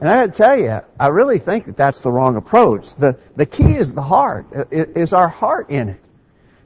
And 0.00 0.08
I 0.08 0.26
tell 0.28 0.58
you, 0.58 0.80
I 0.98 1.08
really 1.08 1.38
think 1.38 1.66
that 1.66 1.76
that's 1.76 2.02
the 2.02 2.12
wrong 2.12 2.36
approach. 2.36 2.94
The, 2.94 3.16
the 3.34 3.46
key 3.46 3.76
is 3.76 3.92
the 3.92 4.02
heart, 4.02 4.46
is 4.70 5.12
our 5.12 5.28
heart 5.28 5.70
in 5.70 5.88
it. 5.90 6.00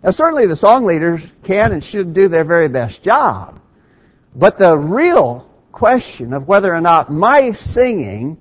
Now 0.03 0.11
certainly 0.11 0.47
the 0.47 0.57
song 0.57 0.85
leaders 0.85 1.23
can 1.45 1.73
and 1.73 1.83
should 1.83 2.13
do 2.13 2.29
their 2.29 2.45
very 2.45 2.69
best 2.69 3.03
job. 3.03 3.61
But 4.35 4.59
the 4.59 4.77
real 4.77 5.49
question 5.73 6.33
of 6.35 6.47
whether 6.47 6.73
or 6.73 6.81
not 6.81 7.11
my 7.11 7.53
singing 7.53 8.37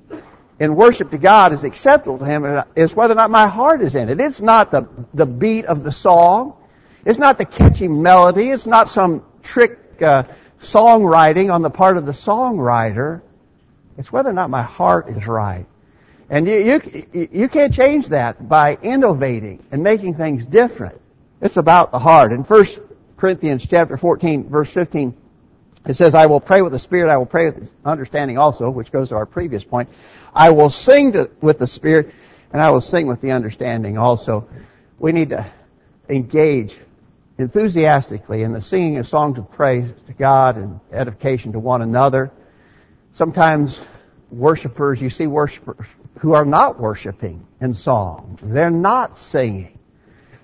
in 0.60 0.76
worship 0.76 1.10
to 1.12 1.18
God 1.18 1.54
is 1.54 1.64
acceptable 1.64 2.20
to 2.20 2.26
Him 2.26 2.64
is 2.76 2.96
whether 2.96 3.14
or 3.14 3.16
not 3.16 3.32
my 3.32 3.48
heart 3.48 3.82
is 3.82 3.96
in 3.96 4.10
it. 4.10 4.20
It's 4.20 4.42
not 4.42 4.70
the, 4.70 4.88
the 5.14 5.26
beat 5.26 5.66
of 5.66 5.84
the 5.84 5.92
song. 5.92 6.56
It's 7.04 7.18
not 7.18 7.40
the 7.40 7.46
catchy 7.46 7.88
melody. 7.88 8.52
It's 8.52 8.68
not 8.68 8.90
some 8.90 9.26
trick 9.42 9.80
uh, 10.02 10.24
songwriting 10.62 11.52
on 11.52 11.64
the 11.64 11.72
part 11.72 11.98
of 11.98 12.06
the 12.06 12.12
songwriter. 12.12 13.22
It's 13.98 14.12
whether 14.12 14.30
or 14.30 14.34
not 14.34 14.50
my 14.50 14.62
heart 14.62 15.10
is 15.10 15.26
right. 15.26 15.66
And 16.30 16.48
you, 16.48 16.82
you, 17.12 17.30
you 17.32 17.50
can't 17.50 17.74
change 17.74 18.10
that 18.10 18.48
by 18.48 18.78
innovating 18.82 19.66
and 19.72 19.84
making 19.84 20.16
things 20.16 20.46
different. 20.46 21.02
It's 21.42 21.58
about 21.58 21.92
the 21.92 22.00
heart. 22.00 22.32
In 22.32 22.44
1 22.44 22.66
Corinthians 23.18 23.66
chapter 23.68 23.98
14 23.98 24.48
verse 24.48 24.70
15, 24.70 25.18
it 25.86 25.96
says, 25.96 26.14
I 26.14 26.28
will 26.28 26.40
pray 26.40 26.62
with 26.62 26.74
the 26.74 26.80
Spirit, 26.80 27.12
I 27.12 27.18
will 27.18 27.26
pray 27.26 27.46
with 27.46 27.72
understanding 27.84 28.38
also, 28.38 28.70
which 28.70 28.92
goes 28.92 29.10
to 29.10 29.16
our 29.16 29.26
previous 29.26 29.64
point. 29.64 29.90
I 30.34 30.52
will 30.52 30.70
sing 30.70 31.14
to, 31.14 31.32
with 31.42 31.60
the 31.60 31.68
Spirit, 31.68 32.14
and 32.54 32.62
I 32.62 32.70
will 32.72 32.82
sing 32.82 33.08
with 33.08 33.22
the 33.22 33.32
understanding 33.32 33.98
also. 33.98 34.48
We 35.00 35.12
need 35.12 35.30
to 35.30 35.50
engage 36.10 36.78
enthusiastically 37.38 38.44
in 38.44 38.54
the 38.54 38.62
singing 38.62 38.98
of 38.98 39.08
songs 39.08 39.40
of 39.40 39.52
praise 39.52 39.90
to 40.08 40.14
God 40.14 40.58
and 40.58 40.80
edification 40.92 41.54
to 41.54 41.60
one 41.60 41.82
another. 41.82 42.32
Sometimes 43.14 43.80
worshipers, 44.30 45.02
you 45.02 45.10
see 45.10 45.28
worshipers 45.28 45.88
who 46.20 46.34
are 46.34 46.46
not 46.46 46.80
worshiping 46.80 47.46
in 47.60 47.74
song. 47.74 48.38
They're 48.44 48.70
not 48.70 49.20
singing. 49.20 49.80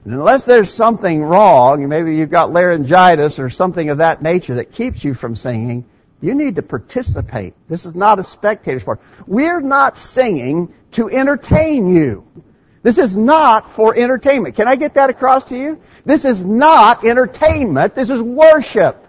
Unless 0.07 0.45
there's 0.45 0.73
something 0.73 1.21
wrong, 1.21 1.85
maybe 1.89 2.15
you've 2.15 2.29
got 2.29 2.53
laryngitis 2.53 3.39
or 3.39 3.49
something 3.49 3.89
of 3.89 3.97
that 3.97 4.21
nature 4.21 4.55
that 4.55 4.71
keeps 4.71 5.03
you 5.03 5.13
from 5.13 5.35
singing, 5.35 5.83
you 6.21 6.33
need 6.33 6.55
to 6.55 6.61
participate. 6.61 7.53
This 7.67 7.85
is 7.85 7.93
not 7.93 8.17
a 8.17 8.23
spectator 8.23 8.79
sport. 8.79 9.01
We're 9.25 9.59
not 9.59 9.97
singing 9.97 10.73
to 10.91 11.09
entertain 11.09 11.93
you. 11.93 12.25
This 12.83 12.99
is 12.99 13.17
not 13.17 13.73
for 13.73 13.93
entertainment. 13.97 14.55
Can 14.55 14.65
I 14.65 14.77
get 14.77 14.93
that 14.93 15.09
across 15.09 15.43
to 15.45 15.57
you? 15.57 15.81
This 16.05 16.23
is 16.23 16.45
not 16.45 17.03
entertainment. 17.03 17.93
This 17.93 18.09
is 18.09 18.21
worship. 18.21 19.05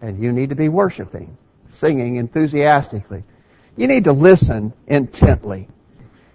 And 0.00 0.22
you 0.22 0.30
need 0.30 0.50
to 0.50 0.54
be 0.54 0.68
worshiping, 0.68 1.36
singing 1.70 2.14
enthusiastically. 2.14 3.24
You 3.76 3.88
need 3.88 4.04
to 4.04 4.12
listen 4.12 4.72
intently. 4.86 5.66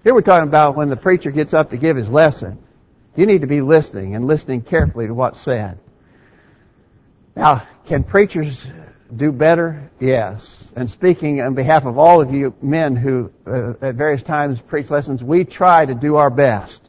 Here 0.03 0.13
we're 0.13 0.21
talking 0.21 0.49
about 0.49 0.75
when 0.75 0.89
the 0.89 0.97
preacher 0.97 1.31
gets 1.31 1.53
up 1.53 1.69
to 1.69 1.77
give 1.77 1.95
his 1.95 2.09
lesson. 2.09 2.59
You 3.17 3.25
need 3.25 3.41
to 3.41 3.47
be 3.47 3.61
listening 3.61 4.13
and 4.13 4.25
listening 4.25 4.61
carefully 4.61 5.07
to 5.07 5.13
what's 5.13 5.41
said. 5.41 5.79
Now, 7.35 7.67
can 7.87 8.03
preachers 8.03 8.63
do 9.13 9.31
better? 9.31 9.89
Yes. 9.99 10.71
And 10.75 10.87
speaking 10.87 11.41
on 11.41 11.55
behalf 11.55 11.85
of 11.85 11.97
all 11.97 12.21
of 12.21 12.31
you 12.31 12.53
men 12.61 12.95
who 12.95 13.31
uh, 13.47 13.73
at 13.81 13.95
various 13.95 14.21
times 14.21 14.61
preach 14.61 14.91
lessons, 14.91 15.23
we 15.23 15.45
try 15.45 15.83
to 15.83 15.95
do 15.95 16.17
our 16.17 16.29
best. 16.29 16.87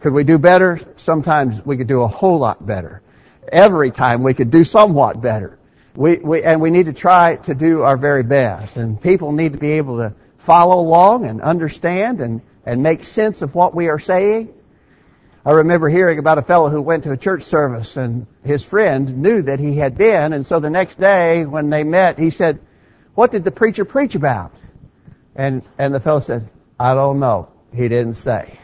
Could 0.00 0.12
we 0.12 0.24
do 0.24 0.36
better? 0.36 0.80
Sometimes 0.96 1.64
we 1.64 1.76
could 1.76 1.86
do 1.86 2.02
a 2.02 2.08
whole 2.08 2.40
lot 2.40 2.66
better. 2.66 3.02
Every 3.50 3.92
time 3.92 4.24
we 4.24 4.34
could 4.34 4.50
do 4.50 4.64
somewhat 4.64 5.22
better. 5.22 5.60
We, 5.94 6.16
we, 6.16 6.42
and 6.42 6.60
we 6.60 6.70
need 6.70 6.86
to 6.86 6.92
try 6.92 7.36
to 7.36 7.54
do 7.54 7.82
our 7.82 7.96
very 7.96 8.24
best. 8.24 8.76
And 8.76 9.00
people 9.00 9.30
need 9.30 9.52
to 9.52 9.58
be 9.60 9.72
able 9.72 9.98
to 9.98 10.12
follow 10.38 10.80
along 10.80 11.24
and 11.24 11.40
understand 11.40 12.20
and, 12.20 12.42
and 12.64 12.82
make 12.82 13.04
sense 13.04 13.42
of 13.42 13.54
what 13.54 13.76
we 13.76 13.88
are 13.88 14.00
saying. 14.00 14.52
I 15.46 15.52
remember 15.52 15.88
hearing 15.88 16.18
about 16.18 16.38
a 16.38 16.42
fellow 16.42 16.70
who 16.70 16.82
went 16.82 17.04
to 17.04 17.12
a 17.12 17.16
church 17.16 17.44
service 17.44 17.96
and 17.96 18.26
his 18.42 18.64
friend 18.64 19.18
knew 19.18 19.42
that 19.42 19.60
he 19.60 19.76
had 19.76 19.96
been 19.96 20.32
and 20.32 20.44
so 20.44 20.58
the 20.58 20.70
next 20.70 20.98
day 20.98 21.44
when 21.44 21.70
they 21.70 21.84
met 21.84 22.18
he 22.18 22.30
said, 22.30 22.58
what 23.14 23.30
did 23.30 23.44
the 23.44 23.52
preacher 23.52 23.84
preach 23.84 24.16
about? 24.16 24.52
And, 25.36 25.62
and 25.78 25.94
the 25.94 26.00
fellow 26.00 26.18
said, 26.18 26.48
I 26.80 26.94
don't 26.94 27.20
know. 27.20 27.48
He 27.72 27.86
didn't 27.86 28.14
say. 28.14 28.58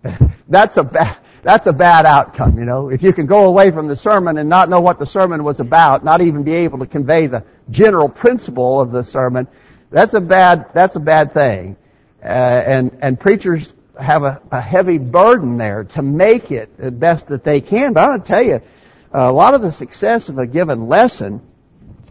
that's 0.48 0.76
a 0.76 0.84
bad, 0.84 1.16
that's 1.42 1.66
a 1.68 1.72
bad 1.72 2.04
outcome, 2.04 2.58
you 2.58 2.66
know. 2.66 2.90
If 2.90 3.02
you 3.02 3.14
can 3.14 3.24
go 3.24 3.46
away 3.46 3.70
from 3.70 3.88
the 3.88 3.96
sermon 3.96 4.36
and 4.36 4.50
not 4.50 4.68
know 4.68 4.82
what 4.82 4.98
the 4.98 5.06
sermon 5.06 5.42
was 5.42 5.58
about, 5.58 6.04
not 6.04 6.20
even 6.20 6.42
be 6.42 6.52
able 6.52 6.80
to 6.80 6.86
convey 6.86 7.28
the 7.28 7.44
general 7.70 8.10
principle 8.10 8.78
of 8.82 8.92
the 8.92 9.02
sermon, 9.02 9.48
that's 9.90 10.12
a 10.12 10.20
bad, 10.20 10.66
that's 10.74 10.96
a 10.96 11.00
bad 11.00 11.32
thing. 11.32 11.78
Uh, 12.22 12.26
and, 12.26 12.98
and 13.00 13.18
preachers 13.18 13.72
have 13.98 14.24
a, 14.24 14.40
a, 14.50 14.60
heavy 14.60 14.98
burden 14.98 15.56
there 15.56 15.84
to 15.84 16.02
make 16.02 16.50
it 16.50 16.76
the 16.76 16.90
best 16.90 17.28
that 17.28 17.44
they 17.44 17.60
can. 17.60 17.92
But 17.92 18.04
I'm 18.04 18.10
going 18.10 18.20
to 18.22 18.26
tell 18.26 18.42
you, 18.42 18.60
a 19.12 19.32
lot 19.32 19.54
of 19.54 19.62
the 19.62 19.72
success 19.72 20.28
of 20.28 20.38
a 20.38 20.46
given 20.46 20.88
lesson 20.88 21.40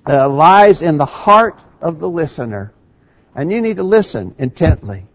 uh, 0.08 0.30
lies 0.30 0.82
in 0.82 0.98
the 0.98 1.06
heart 1.06 1.60
of 1.82 2.00
the 2.00 2.10
listener. 2.10 2.74
And 3.36 3.52
you 3.52 3.62
need 3.62 3.78
to 3.78 3.84
listen 3.84 4.36
intently. 4.38 5.06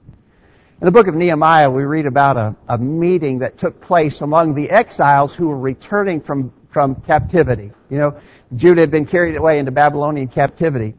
In 0.81 0.85
the 0.85 0.91
book 0.91 1.09
of 1.09 1.15
Nehemiah, 1.15 1.71
we 1.71 1.83
read 1.83 2.07
about 2.07 2.37
a, 2.37 2.57
a 2.69 2.79
meeting 2.79 3.41
that 3.41 3.59
took 3.59 3.81
place 3.81 4.21
among 4.21 4.55
the 4.55 4.71
exiles 4.71 5.35
who 5.35 5.49
were 5.49 5.59
returning 5.59 6.21
from, 6.21 6.53
from 6.71 6.97
captivity. 7.03 7.73
You 7.91 7.99
know, 7.99 8.21
Judah 8.55 8.83
had 8.83 8.91
been 8.91 9.07
carried 9.07 9.37
away 9.37 9.59
into 9.59 9.73
Babylonian 9.73 10.29
captivity. 10.29 10.95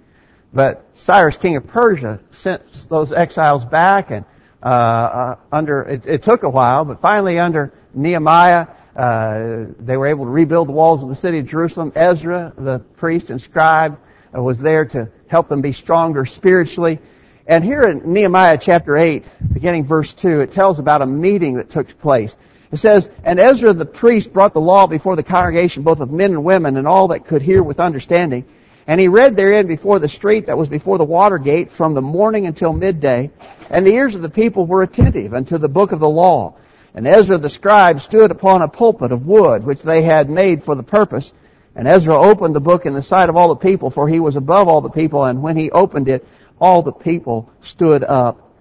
But 0.54 0.86
Cyrus, 0.98 1.38
king 1.38 1.56
of 1.56 1.68
Persia, 1.68 2.20
sent 2.32 2.90
those 2.90 3.12
exiles 3.12 3.66
back 3.66 4.12
and, 4.12 4.26
uh, 4.64 5.36
under, 5.52 5.82
it, 5.84 6.06
it, 6.06 6.24
took 6.24 6.44
a 6.44 6.50
while, 6.50 6.86
but 6.86 7.02
finally 7.02 7.40
under 7.40 7.74
Nehemiah, 7.94 8.68
uh, 8.96 9.66
they 9.80 9.98
were 9.98 10.08
able 10.08 10.26
to 10.26 10.32
rebuild 10.32 10.68
the 10.68 10.74
walls 10.74 11.02
of 11.02 11.10
the 11.10 11.16
city 11.16 11.40
of 11.40 11.48
Jerusalem. 11.48 11.92
Ezra, 11.96 12.54
the 12.58 12.80
priest 12.80 13.30
and 13.30 13.42
scribe, 13.42 14.00
uh, 14.36 14.42
was 14.42 14.60
there 14.60 14.86
to 14.86 15.10
help 15.28 15.50
them 15.50 15.62
be 15.62 15.72
stronger 15.72 16.26
spiritually. 16.26 17.00
And 17.48 17.64
here 17.64 17.84
in 17.84 18.14
Nehemiah 18.14 18.58
chapter 18.62 18.98
8, 18.98 19.26
beginning 19.54 19.86
verse 19.86 20.14
2, 20.14 20.42
it 20.42 20.52
tells 20.52 20.80
about 20.80 21.02
a 21.02 21.06
meeting 21.06 21.56
that 21.56 21.70
took 21.70 22.00
place. 22.00 22.36
It 22.72 22.78
says, 22.78 23.10
And 23.24 23.40
Ezra 23.40 23.74
the 23.74 23.86
priest 23.86 24.32
brought 24.32 24.54
the 24.54 24.62
law 24.62 24.88
before 24.88 25.16
the 25.16 25.24
congregation, 25.24 25.84
both 25.84 26.00
of 26.00 26.12
men 26.12 26.32
and 26.32 26.44
women, 26.44 26.78
and 26.78 26.88
all 26.88 27.10
that 27.10 27.26
could 27.26 27.42
hear 27.42 27.64
with 27.64 27.80
understanding. 27.80 28.46
And 28.92 29.00
he 29.00 29.08
read 29.08 29.38
therein 29.38 29.68
before 29.68 30.00
the 30.00 30.10
street 30.10 30.48
that 30.48 30.58
was 30.58 30.68
before 30.68 30.98
the 30.98 31.06
water 31.06 31.38
gate 31.38 31.72
from 31.72 31.94
the 31.94 32.02
morning 32.02 32.46
until 32.46 32.74
midday. 32.74 33.32
And 33.70 33.88
the 33.88 33.94
ears 33.94 34.16
of 34.16 34.22
the 34.22 34.30
people 34.30 34.66
were 34.66 34.84
attentive 34.84 35.34
unto 35.34 35.58
the 35.58 35.70
book 35.70 35.94
of 35.94 36.02
the 36.02 36.10
law. 36.10 36.56
And 36.94 37.08
Ezra 37.08 37.38
the 37.38 37.50
scribe 37.50 38.02
stood 38.02 38.32
upon 38.32 38.62
a 38.62 38.68
pulpit 38.68 39.14
of 39.14 39.26
wood, 39.26 39.64
which 39.64 39.82
they 39.82 40.02
had 40.02 40.30
made 40.30 40.66
for 40.66 40.76
the 40.76 40.84
purpose. 40.84 41.32
And 41.74 41.88
Ezra 41.88 42.20
opened 42.20 42.54
the 42.54 42.60
book 42.60 42.86
in 42.86 42.92
the 42.92 43.02
sight 43.02 43.30
of 43.30 43.38
all 43.38 43.48
the 43.48 43.66
people, 43.66 43.92
for 43.92 44.10
he 44.10 44.20
was 44.20 44.36
above 44.36 44.68
all 44.68 44.82
the 44.82 44.90
people, 44.90 45.24
and 45.24 45.42
when 45.42 45.56
he 45.56 45.72
opened 45.72 46.10
it, 46.10 46.28
all 46.60 46.82
the 46.82 46.92
people 46.92 47.50
stood 47.62 48.04
up. 48.04 48.52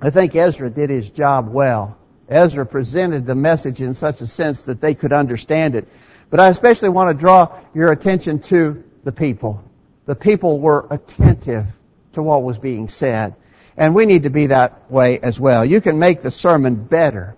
I 0.00 0.10
think 0.10 0.36
Ezra 0.36 0.70
did 0.70 0.90
his 0.90 1.10
job 1.10 1.48
well. 1.48 1.96
Ezra 2.28 2.64
presented 2.64 3.26
the 3.26 3.34
message 3.34 3.80
in 3.80 3.94
such 3.94 4.20
a 4.20 4.28
sense 4.28 4.62
that 4.62 4.80
they 4.80 4.94
could 4.94 5.12
understand 5.12 5.74
it. 5.74 5.88
But 6.30 6.38
I 6.38 6.50
especially 6.50 6.90
want 6.90 7.10
to 7.10 7.20
draw 7.20 7.58
your 7.74 7.90
attention 7.90 8.38
to 8.42 8.83
the 9.04 9.12
people. 9.12 9.62
The 10.06 10.14
people 10.14 10.60
were 10.60 10.86
attentive 10.90 11.66
to 12.14 12.22
what 12.22 12.42
was 12.42 12.58
being 12.58 12.88
said. 12.88 13.34
And 13.76 13.94
we 13.94 14.06
need 14.06 14.24
to 14.24 14.30
be 14.30 14.48
that 14.48 14.90
way 14.90 15.18
as 15.20 15.38
well. 15.40 15.64
You 15.64 15.80
can 15.80 15.98
make 15.98 16.22
the 16.22 16.30
sermon 16.30 16.84
better 16.84 17.36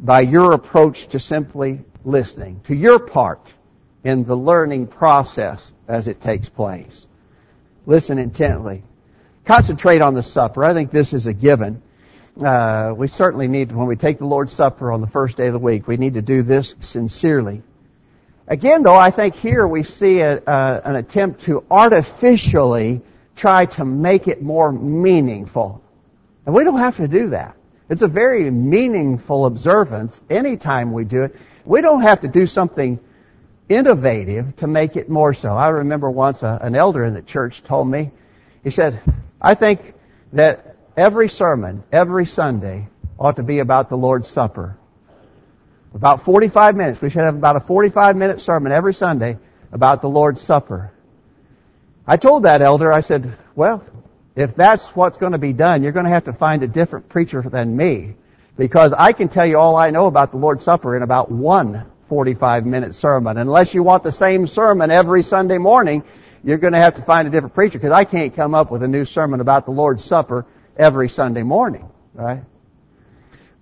by 0.00 0.20
your 0.22 0.52
approach 0.52 1.08
to 1.08 1.18
simply 1.18 1.80
listening, 2.04 2.60
to 2.66 2.74
your 2.74 2.98
part 2.98 3.52
in 4.04 4.24
the 4.24 4.36
learning 4.36 4.86
process 4.86 5.72
as 5.86 6.08
it 6.08 6.20
takes 6.20 6.48
place. 6.48 7.06
Listen 7.84 8.18
intently. 8.18 8.82
Concentrate 9.44 10.00
on 10.00 10.14
the 10.14 10.22
supper. 10.22 10.64
I 10.64 10.72
think 10.72 10.90
this 10.90 11.12
is 11.12 11.26
a 11.26 11.32
given. 11.32 11.82
Uh, 12.42 12.94
we 12.96 13.08
certainly 13.08 13.48
need, 13.48 13.72
when 13.72 13.86
we 13.86 13.96
take 13.96 14.18
the 14.18 14.26
Lord's 14.26 14.52
Supper 14.52 14.92
on 14.92 15.00
the 15.00 15.06
first 15.08 15.36
day 15.36 15.48
of 15.48 15.52
the 15.52 15.58
week, 15.58 15.88
we 15.88 15.96
need 15.96 16.14
to 16.14 16.22
do 16.22 16.42
this 16.42 16.74
sincerely. 16.80 17.62
Again, 18.48 18.82
though, 18.82 18.96
I 18.96 19.10
think 19.10 19.34
here 19.34 19.68
we 19.68 19.82
see 19.82 20.20
a, 20.20 20.38
uh, 20.38 20.80
an 20.84 20.96
attempt 20.96 21.42
to 21.42 21.64
artificially 21.70 23.02
try 23.36 23.66
to 23.66 23.84
make 23.84 24.26
it 24.26 24.42
more 24.42 24.72
meaningful. 24.72 25.82
And 26.46 26.54
we 26.54 26.64
don't 26.64 26.78
have 26.78 26.96
to 26.96 27.08
do 27.08 27.28
that. 27.28 27.56
It's 27.90 28.00
a 28.00 28.08
very 28.08 28.50
meaningful 28.50 29.44
observance 29.44 30.20
anytime 30.30 30.92
we 30.92 31.04
do 31.04 31.24
it. 31.24 31.36
We 31.66 31.82
don't 31.82 32.00
have 32.00 32.22
to 32.22 32.28
do 32.28 32.46
something 32.46 32.98
innovative 33.68 34.56
to 34.56 34.66
make 34.66 34.96
it 34.96 35.10
more 35.10 35.34
so. 35.34 35.50
I 35.54 35.68
remember 35.68 36.10
once 36.10 36.42
a, 36.42 36.58
an 36.62 36.74
elder 36.74 37.04
in 37.04 37.12
the 37.12 37.22
church 37.22 37.62
told 37.62 37.86
me, 37.86 38.10
he 38.64 38.70
said, 38.70 39.00
I 39.40 39.54
think 39.54 39.92
that 40.32 40.76
every 40.96 41.28
sermon, 41.28 41.84
every 41.92 42.24
Sunday, 42.24 42.88
ought 43.18 43.36
to 43.36 43.42
be 43.42 43.58
about 43.58 43.90
the 43.90 43.96
Lord's 43.96 44.28
Supper. 44.28 44.78
About 45.94 46.22
45 46.22 46.76
minutes. 46.76 47.00
We 47.00 47.10
should 47.10 47.22
have 47.22 47.34
about 47.34 47.56
a 47.56 47.60
45 47.60 48.16
minute 48.16 48.40
sermon 48.40 48.72
every 48.72 48.94
Sunday 48.94 49.38
about 49.72 50.02
the 50.02 50.08
Lord's 50.08 50.40
Supper. 50.40 50.92
I 52.06 52.16
told 52.16 52.44
that 52.44 52.62
elder, 52.62 52.92
I 52.92 53.00
said, 53.00 53.36
well, 53.54 53.84
if 54.36 54.54
that's 54.54 54.88
what's 54.90 55.16
going 55.16 55.32
to 55.32 55.38
be 55.38 55.52
done, 55.52 55.82
you're 55.82 55.92
going 55.92 56.04
to 56.04 56.10
have 56.10 56.24
to 56.24 56.32
find 56.32 56.62
a 56.62 56.68
different 56.68 57.08
preacher 57.08 57.42
than 57.42 57.76
me. 57.76 58.14
Because 58.56 58.92
I 58.92 59.12
can 59.12 59.28
tell 59.28 59.46
you 59.46 59.58
all 59.58 59.76
I 59.76 59.90
know 59.90 60.06
about 60.06 60.30
the 60.30 60.36
Lord's 60.36 60.64
Supper 60.64 60.96
in 60.96 61.02
about 61.02 61.30
one 61.30 61.84
45 62.08 62.66
minute 62.66 62.94
sermon. 62.94 63.36
Unless 63.36 63.74
you 63.74 63.82
want 63.82 64.02
the 64.02 64.12
same 64.12 64.46
sermon 64.46 64.90
every 64.90 65.22
Sunday 65.22 65.58
morning, 65.58 66.02
you're 66.42 66.58
going 66.58 66.72
to 66.72 66.78
have 66.78 66.96
to 66.96 67.02
find 67.02 67.28
a 67.28 67.30
different 67.30 67.54
preacher 67.54 67.78
because 67.78 67.92
I 67.92 68.04
can't 68.04 68.34
come 68.34 68.54
up 68.54 68.70
with 68.70 68.82
a 68.82 68.88
new 68.88 69.04
sermon 69.04 69.40
about 69.40 69.64
the 69.64 69.72
Lord's 69.72 70.04
Supper 70.04 70.46
every 70.76 71.08
Sunday 71.08 71.42
morning, 71.42 71.90
right? 72.14 72.42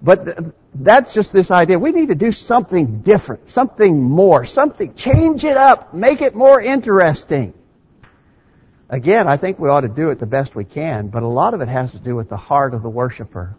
But 0.02 0.24
th- 0.24 0.38
that's 0.82 1.14
just 1.14 1.32
this 1.32 1.50
idea. 1.50 1.78
We 1.78 1.92
need 1.92 2.08
to 2.08 2.14
do 2.14 2.32
something 2.32 3.00
different, 3.00 3.50
something 3.50 4.02
more, 4.02 4.46
something, 4.46 4.94
change 4.94 5.44
it 5.44 5.56
up, 5.56 5.94
make 5.94 6.20
it 6.20 6.34
more 6.34 6.60
interesting. 6.60 7.54
Again, 8.88 9.26
I 9.26 9.36
think 9.36 9.58
we 9.58 9.68
ought 9.68 9.80
to 9.80 9.88
do 9.88 10.10
it 10.10 10.20
the 10.20 10.26
best 10.26 10.54
we 10.54 10.64
can, 10.64 11.08
but 11.08 11.22
a 11.22 11.28
lot 11.28 11.54
of 11.54 11.60
it 11.60 11.68
has 11.68 11.90
to 11.92 11.98
do 11.98 12.14
with 12.14 12.28
the 12.28 12.36
heart 12.36 12.74
of 12.74 12.82
the 12.82 12.88
worshiper. 12.88 13.56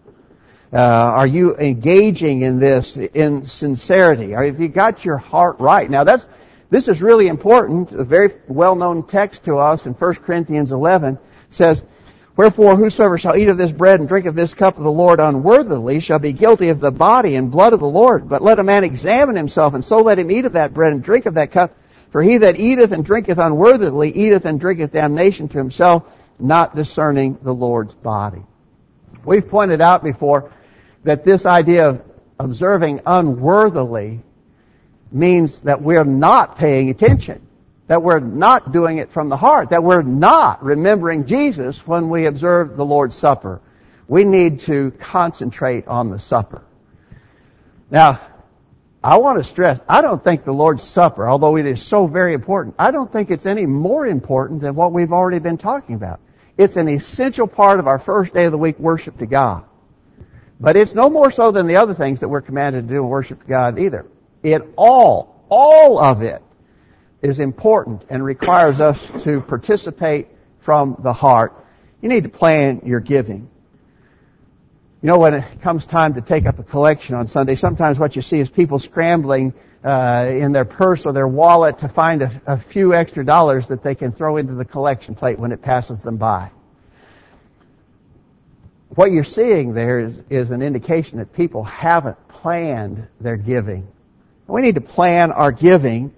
Uh, 0.71 0.77
are 0.77 1.27
you 1.27 1.55
engaging 1.57 2.41
in 2.41 2.59
this 2.59 2.97
in 2.97 3.45
sincerity? 3.45 4.35
Or 4.35 4.43
have 4.43 4.59
you 4.59 4.67
got 4.67 5.05
your 5.05 5.17
heart 5.17 5.59
right? 5.59 5.89
Now 5.89 6.03
that's, 6.03 6.25
this 6.69 6.87
is 6.87 7.01
really 7.01 7.27
important. 7.27 7.93
A 7.93 8.03
very 8.03 8.33
well-known 8.47 9.07
text 9.07 9.45
to 9.45 9.57
us 9.57 9.85
in 9.85 9.93
1 9.93 10.15
Corinthians 10.15 10.71
11 10.71 11.17
says, 11.49 11.83
Wherefore 12.37 12.75
whosoever 12.75 13.17
shall 13.17 13.35
eat 13.35 13.49
of 13.49 13.57
this 13.57 13.71
bread 13.71 13.99
and 13.99 14.07
drink 14.07 14.27
of 14.27 14.35
this 14.35 14.53
cup 14.53 14.77
of 14.77 14.83
the 14.83 14.91
Lord 14.91 15.19
unworthily 15.19 15.99
shall 15.99 16.19
be 16.19 16.33
guilty 16.33 16.69
of 16.69 16.79
the 16.79 16.91
body 16.91 17.35
and 17.35 17.49
blood 17.49 17.73
of 17.73 17.79
the 17.79 17.87
Lord. 17.87 18.29
But 18.29 18.43
let 18.43 18.59
a 18.59 18.63
man 18.63 18.83
examine 18.83 19.35
himself, 19.35 19.73
and 19.73 19.83
so 19.83 20.03
let 20.03 20.19
him 20.19 20.29
eat 20.29 20.45
of 20.45 20.53
that 20.53 20.71
bread 20.71 20.93
and 20.93 21.01
drink 21.01 21.25
of 21.25 21.33
that 21.33 21.51
cup. 21.51 21.75
For 22.11 22.21
he 22.21 22.37
that 22.37 22.59
eateth 22.59 22.91
and 22.91 23.03
drinketh 23.03 23.39
unworthily 23.39 24.11
eateth 24.11 24.45
and 24.45 24.59
drinketh 24.59 24.91
damnation 24.91 25.47
to 25.49 25.57
himself, 25.57 26.03
not 26.39 26.75
discerning 26.75 27.39
the 27.41 27.53
Lord's 27.53 27.95
body. 27.95 28.43
We've 29.25 29.47
pointed 29.47 29.81
out 29.81 30.03
before 30.03 30.51
that 31.03 31.25
this 31.25 31.47
idea 31.47 31.89
of 31.89 32.03
observing 32.39 33.01
unworthily 33.07 34.21
means 35.11 35.61
that 35.61 35.81
we're 35.81 36.03
not 36.03 36.59
paying 36.59 36.91
attention, 36.91 37.46
that 37.87 38.03
we're 38.03 38.19
not 38.19 38.71
doing 38.71 38.97
it 38.97 39.11
from 39.11 39.29
the 39.29 39.37
heart, 39.37 39.69
that 39.69 39.83
we're 39.83 40.01
not 40.01 40.63
remembering 40.63 41.25
Jesus 41.25 41.85
when 41.87 42.09
we 42.09 42.25
observe 42.25 42.75
the 42.75 42.85
Lord's 42.85 43.15
Supper. 43.15 43.61
We 44.07 44.23
need 44.23 44.61
to 44.61 44.91
concentrate 44.99 45.87
on 45.87 46.09
the 46.09 46.19
supper. 46.19 46.61
Now, 47.89 48.21
I 49.03 49.17
want 49.17 49.37
to 49.37 49.43
stress, 49.43 49.79
I 49.87 50.01
don't 50.01 50.21
think 50.21 50.43
the 50.43 50.53
Lord's 50.53 50.83
Supper, 50.83 51.27
although 51.27 51.55
it 51.55 51.65
is 51.65 51.81
so 51.81 52.07
very 52.07 52.33
important, 52.33 52.75
I 52.77 52.91
don't 52.91 53.11
think 53.11 53.31
it's 53.31 53.45
any 53.45 53.65
more 53.65 54.05
important 54.05 54.61
than 54.61 54.75
what 54.75 54.91
we've 54.91 55.13
already 55.13 55.39
been 55.39 55.57
talking 55.57 55.95
about. 55.95 56.19
It's 56.57 56.75
an 56.75 56.89
essential 56.89 57.47
part 57.47 57.79
of 57.79 57.87
our 57.87 57.99
first 57.99 58.33
day 58.33 58.45
of 58.45 58.51
the 58.51 58.57
week 58.57 58.79
worship 58.79 59.19
to 59.19 59.25
God. 59.25 59.63
But 60.59 60.75
it's 60.75 60.95
no 60.95 61.09
more 61.09 61.29
so 61.31 61.51
than 61.51 61.67
the 61.67 61.77
other 61.77 61.93
things 61.93 62.21
that 62.21 62.27
we're 62.27 62.41
commanded 62.41 62.87
to 62.87 62.93
do 62.93 63.03
in 63.03 63.09
worship 63.09 63.41
to 63.43 63.47
God 63.47 63.79
either. 63.79 64.07
It 64.41 64.63
all, 64.75 65.45
all 65.49 65.99
of 65.99 66.23
it 66.23 66.41
is 67.21 67.39
important 67.39 68.03
and 68.09 68.23
requires 68.23 68.79
us 68.79 69.05
to 69.23 69.41
participate 69.41 70.27
from 70.59 70.97
the 70.99 71.13
heart. 71.13 71.53
You 72.01 72.09
need 72.09 72.23
to 72.23 72.29
plan 72.29 72.81
your 72.85 72.99
giving. 72.99 73.49
You 75.01 75.07
know, 75.07 75.19
when 75.19 75.35
it 75.35 75.61
comes 75.61 75.85
time 75.85 76.15
to 76.15 76.21
take 76.21 76.45
up 76.45 76.59
a 76.59 76.63
collection 76.63 77.15
on 77.15 77.27
Sunday, 77.27 77.55
sometimes 77.55 77.99
what 77.99 78.15
you 78.15 78.21
see 78.21 78.39
is 78.39 78.49
people 78.49 78.79
scrambling 78.79 79.53
uh, 79.83 80.27
in 80.29 80.51
their 80.51 80.65
purse 80.65 81.05
or 81.05 81.13
their 81.13 81.27
wallet 81.27 81.79
to 81.79 81.87
find 81.87 82.21
a, 82.21 82.41
a 82.47 82.57
few 82.57 82.93
extra 82.93 83.23
dollars 83.25 83.67
that 83.67 83.83
they 83.83 83.95
can 83.95 84.11
throw 84.11 84.37
into 84.37 84.53
the 84.53 84.65
collection 84.65 85.15
plate 85.15 85.39
when 85.39 85.51
it 85.51 85.61
passes 85.61 86.01
them 86.01 86.17
by. 86.17 86.49
what 88.97 89.11
you're 89.11 89.23
seeing 89.23 89.73
there 89.73 89.99
is, 89.99 90.15
is 90.29 90.51
an 90.51 90.63
indication 90.63 91.19
that 91.19 91.31
people 91.31 91.63
haven't 91.63 92.17
planned 92.27 93.07
their 93.21 93.37
giving. 93.37 93.87
We 94.47 94.61
need 94.61 94.75
to 94.75 94.81
plan 94.81 95.31
our 95.31 95.51
giving. 95.51 96.13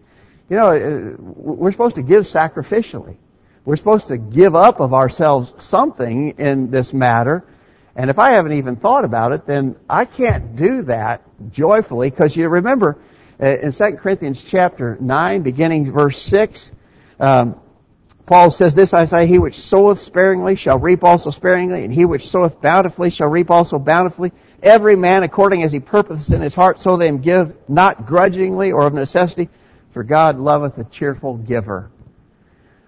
You 0.50 0.56
know, 0.56 0.70
uh, 0.70 1.16
we're 1.20 1.72
supposed 1.72 1.96
to 1.96 2.02
give 2.02 2.24
sacrificially. 2.24 3.18
We're 3.66 3.76
supposed 3.76 4.08
to 4.08 4.18
give 4.18 4.56
up 4.56 4.80
of 4.80 4.94
ourselves 4.94 5.54
something 5.60 6.40
in 6.40 6.72
this 6.72 6.92
matter. 6.92 7.46
And 7.96 8.10
if 8.10 8.18
I 8.18 8.32
haven't 8.32 8.54
even 8.54 8.76
thought 8.76 9.06
about 9.06 9.32
it, 9.32 9.46
then 9.46 9.76
I 9.90 10.06
can't 10.06 10.56
do 10.56 10.84
that 10.84 11.22
joyfully 11.52 12.10
because 12.10 12.36
you 12.36 12.48
remember 12.48 12.98
uh, 13.42 13.48
in 13.48 13.72
2 13.72 13.98
Corinthians 13.98 14.44
chapter 14.44 14.98
9, 15.00 15.44
beginning 15.44 15.92
verse 15.92 16.20
6, 16.22 16.72
um, 17.20 17.60
Paul 18.26 18.52
says, 18.52 18.76
This 18.76 18.94
I 18.94 19.06
say, 19.06 19.28
he 19.28 19.40
which 19.40 19.60
soweth 19.60 20.02
sparingly 20.02 20.56
shall 20.56 20.78
reap 20.78 21.04
also 21.04 21.30
sparingly, 21.30 21.84
and 21.84 21.94
he 21.94 22.06
which 22.06 22.28
soweth 22.28 22.62
bountifully 22.62 23.10
shall 23.10 23.28
reap 23.28 23.50
also 23.50 23.80
bountifully. 23.80 24.32
Every 24.62 24.96
man 24.96 25.24
according 25.24 25.64
as 25.64 25.72
he 25.72 25.80
purposeth 25.80 26.34
in 26.34 26.42
his 26.42 26.54
heart, 26.54 26.80
so 26.80 26.98
them 26.98 27.20
give, 27.20 27.56
not 27.68 28.06
grudgingly 28.06 28.72
or 28.72 28.86
of 28.86 28.94
necessity, 28.94 29.50
for 29.93 30.04
God 30.04 30.38
loveth 30.38 30.78
a 30.78 30.84
cheerful 30.84 31.38
giver. 31.38 31.89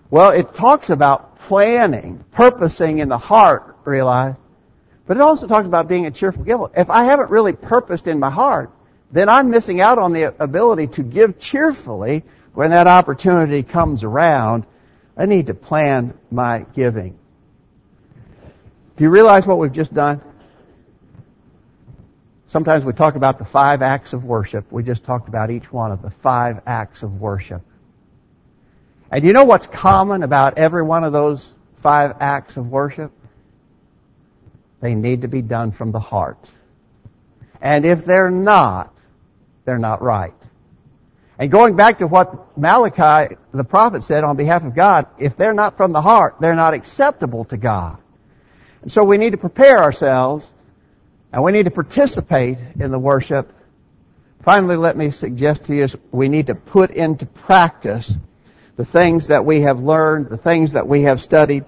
Well, 0.10 0.32
it 0.32 0.54
talks 0.54 0.90
about 0.90 1.40
planning, 1.40 2.24
purposing 2.32 3.00
in 3.00 3.10
the 3.10 3.18
heart, 3.18 3.78
realize, 3.86 4.36
but 5.08 5.18
it 5.18 5.22
also 5.22 5.48
talks 5.48 5.68
about 5.68 5.88
being 5.88 6.06
a 6.06 6.12
cheerful 6.12 6.44
giver. 6.44 6.70
If 6.76 6.90
I 6.90 7.06
haven't 7.06 7.30
really 7.30 7.54
purposed 7.54 8.08
in 8.08 8.20
my 8.20 8.30
heart, 8.30 8.72
then 9.12 9.30
I'm 9.30 9.50
missing 9.50 9.82
out 9.82 9.98
on 9.98 10.14
the 10.14 10.36
ability 10.42 10.88
to 10.88 11.04
give 11.04 11.40
cheerfully 11.40 12.24
when 12.54 12.72
that 12.72 12.88
opportunity 12.88 13.64
comes 13.64 14.04
around 14.04 14.66
I 15.18 15.26
need 15.26 15.48
to 15.48 15.54
plan 15.54 16.14
my 16.32 16.66
giving. 16.74 17.18
Do 18.98 19.04
you 19.04 19.10
realize 19.10 19.46
what 19.46 19.58
we've 19.58 19.72
just 19.72 19.94
done? 19.94 20.22
Sometimes 22.52 22.84
we 22.84 22.92
talk 22.92 23.16
about 23.16 23.40
the 23.40 23.46
five 23.46 23.82
acts 23.82 24.12
of 24.12 24.26
worship. 24.26 24.70
We 24.74 24.84
just 24.84 25.06
talked 25.06 25.30
about 25.30 25.52
each 25.52 25.72
one 25.72 25.94
of 25.94 26.02
the 26.02 26.10
five 26.10 26.60
acts 26.66 27.02
of 27.02 27.22
worship. 27.22 27.62
And 29.10 29.26
you 29.26 29.32
know 29.32 29.46
what's 29.46 29.68
common 29.68 30.22
about 30.22 30.58
every 30.58 30.84
one 30.84 31.06
of 31.06 31.14
those 31.14 31.50
five 31.78 32.18
acts 32.20 32.58
of 32.58 32.68
worship? 32.68 33.14
They 34.82 34.96
need 34.96 35.22
to 35.22 35.30
be 35.30 35.42
done 35.42 35.72
from 35.72 35.94
the 35.94 36.02
heart. 36.02 36.46
And 37.62 37.86
if 37.86 38.04
they're 38.04 38.30
not, 38.32 38.94
they're 39.64 39.80
not 39.80 40.02
right. 40.02 40.34
And 41.40 41.50
going 41.50 41.78
back 41.78 42.00
to 42.00 42.08
what 42.08 42.58
Malachi, 42.58 43.38
the 43.54 43.64
prophet, 43.64 44.04
said 44.04 44.26
on 44.26 44.36
behalf 44.36 44.66
of 44.66 44.76
God, 44.76 45.06
if 45.18 45.38
they're 45.38 45.54
not 45.54 45.78
from 45.78 45.94
the 45.94 46.02
heart, 46.02 46.36
they're 46.42 46.54
not 46.54 46.74
acceptable 46.74 47.46
to 47.46 47.56
God. 47.56 47.98
And 48.82 48.92
so 48.92 49.06
we 49.06 49.18
need 49.18 49.32
to 49.32 49.38
prepare 49.38 49.82
ourselves 49.82 50.46
and 51.32 51.44
we 51.44 51.52
need 51.52 51.66
to 51.66 51.72
participate 51.72 52.58
in 52.80 52.92
the 52.92 53.00
worship. 53.00 53.54
Finally, 54.44 54.76
let 54.76 54.98
me 54.98 55.12
suggest 55.12 55.66
to 55.66 55.76
you 55.76 55.88
we 56.12 56.28
need 56.28 56.48
to 56.48 56.56
put 56.56 56.92
into 56.92 57.26
practice 57.26 58.16
the 58.76 58.86
things 58.86 59.28
that 59.28 59.46
we 59.46 59.62
have 59.62 59.80
learned, 59.80 60.30
the 60.30 60.38
things 60.38 60.74
that 60.74 60.88
we 60.88 61.04
have 61.04 61.22
studied. 61.22 61.66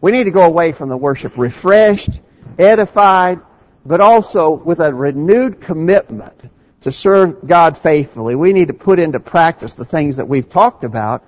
We 0.00 0.12
need 0.12 0.24
to 0.24 0.30
go 0.30 0.42
away 0.42 0.72
from 0.72 0.88
the 0.88 0.96
worship 0.96 1.36
refreshed, 1.36 2.20
edified, 2.58 3.40
but 3.84 4.00
also 4.00 4.50
with 4.50 4.80
a 4.80 4.92
renewed 4.92 5.60
commitment 5.60 6.50
to 6.82 6.92
serve 6.92 7.46
God 7.46 7.76
faithfully, 7.78 8.36
we 8.36 8.52
need 8.52 8.68
to 8.68 8.74
put 8.74 8.98
into 8.98 9.18
practice 9.18 9.74
the 9.74 9.84
things 9.84 10.16
that 10.16 10.28
we've 10.28 10.48
talked 10.48 10.84
about 10.84 11.24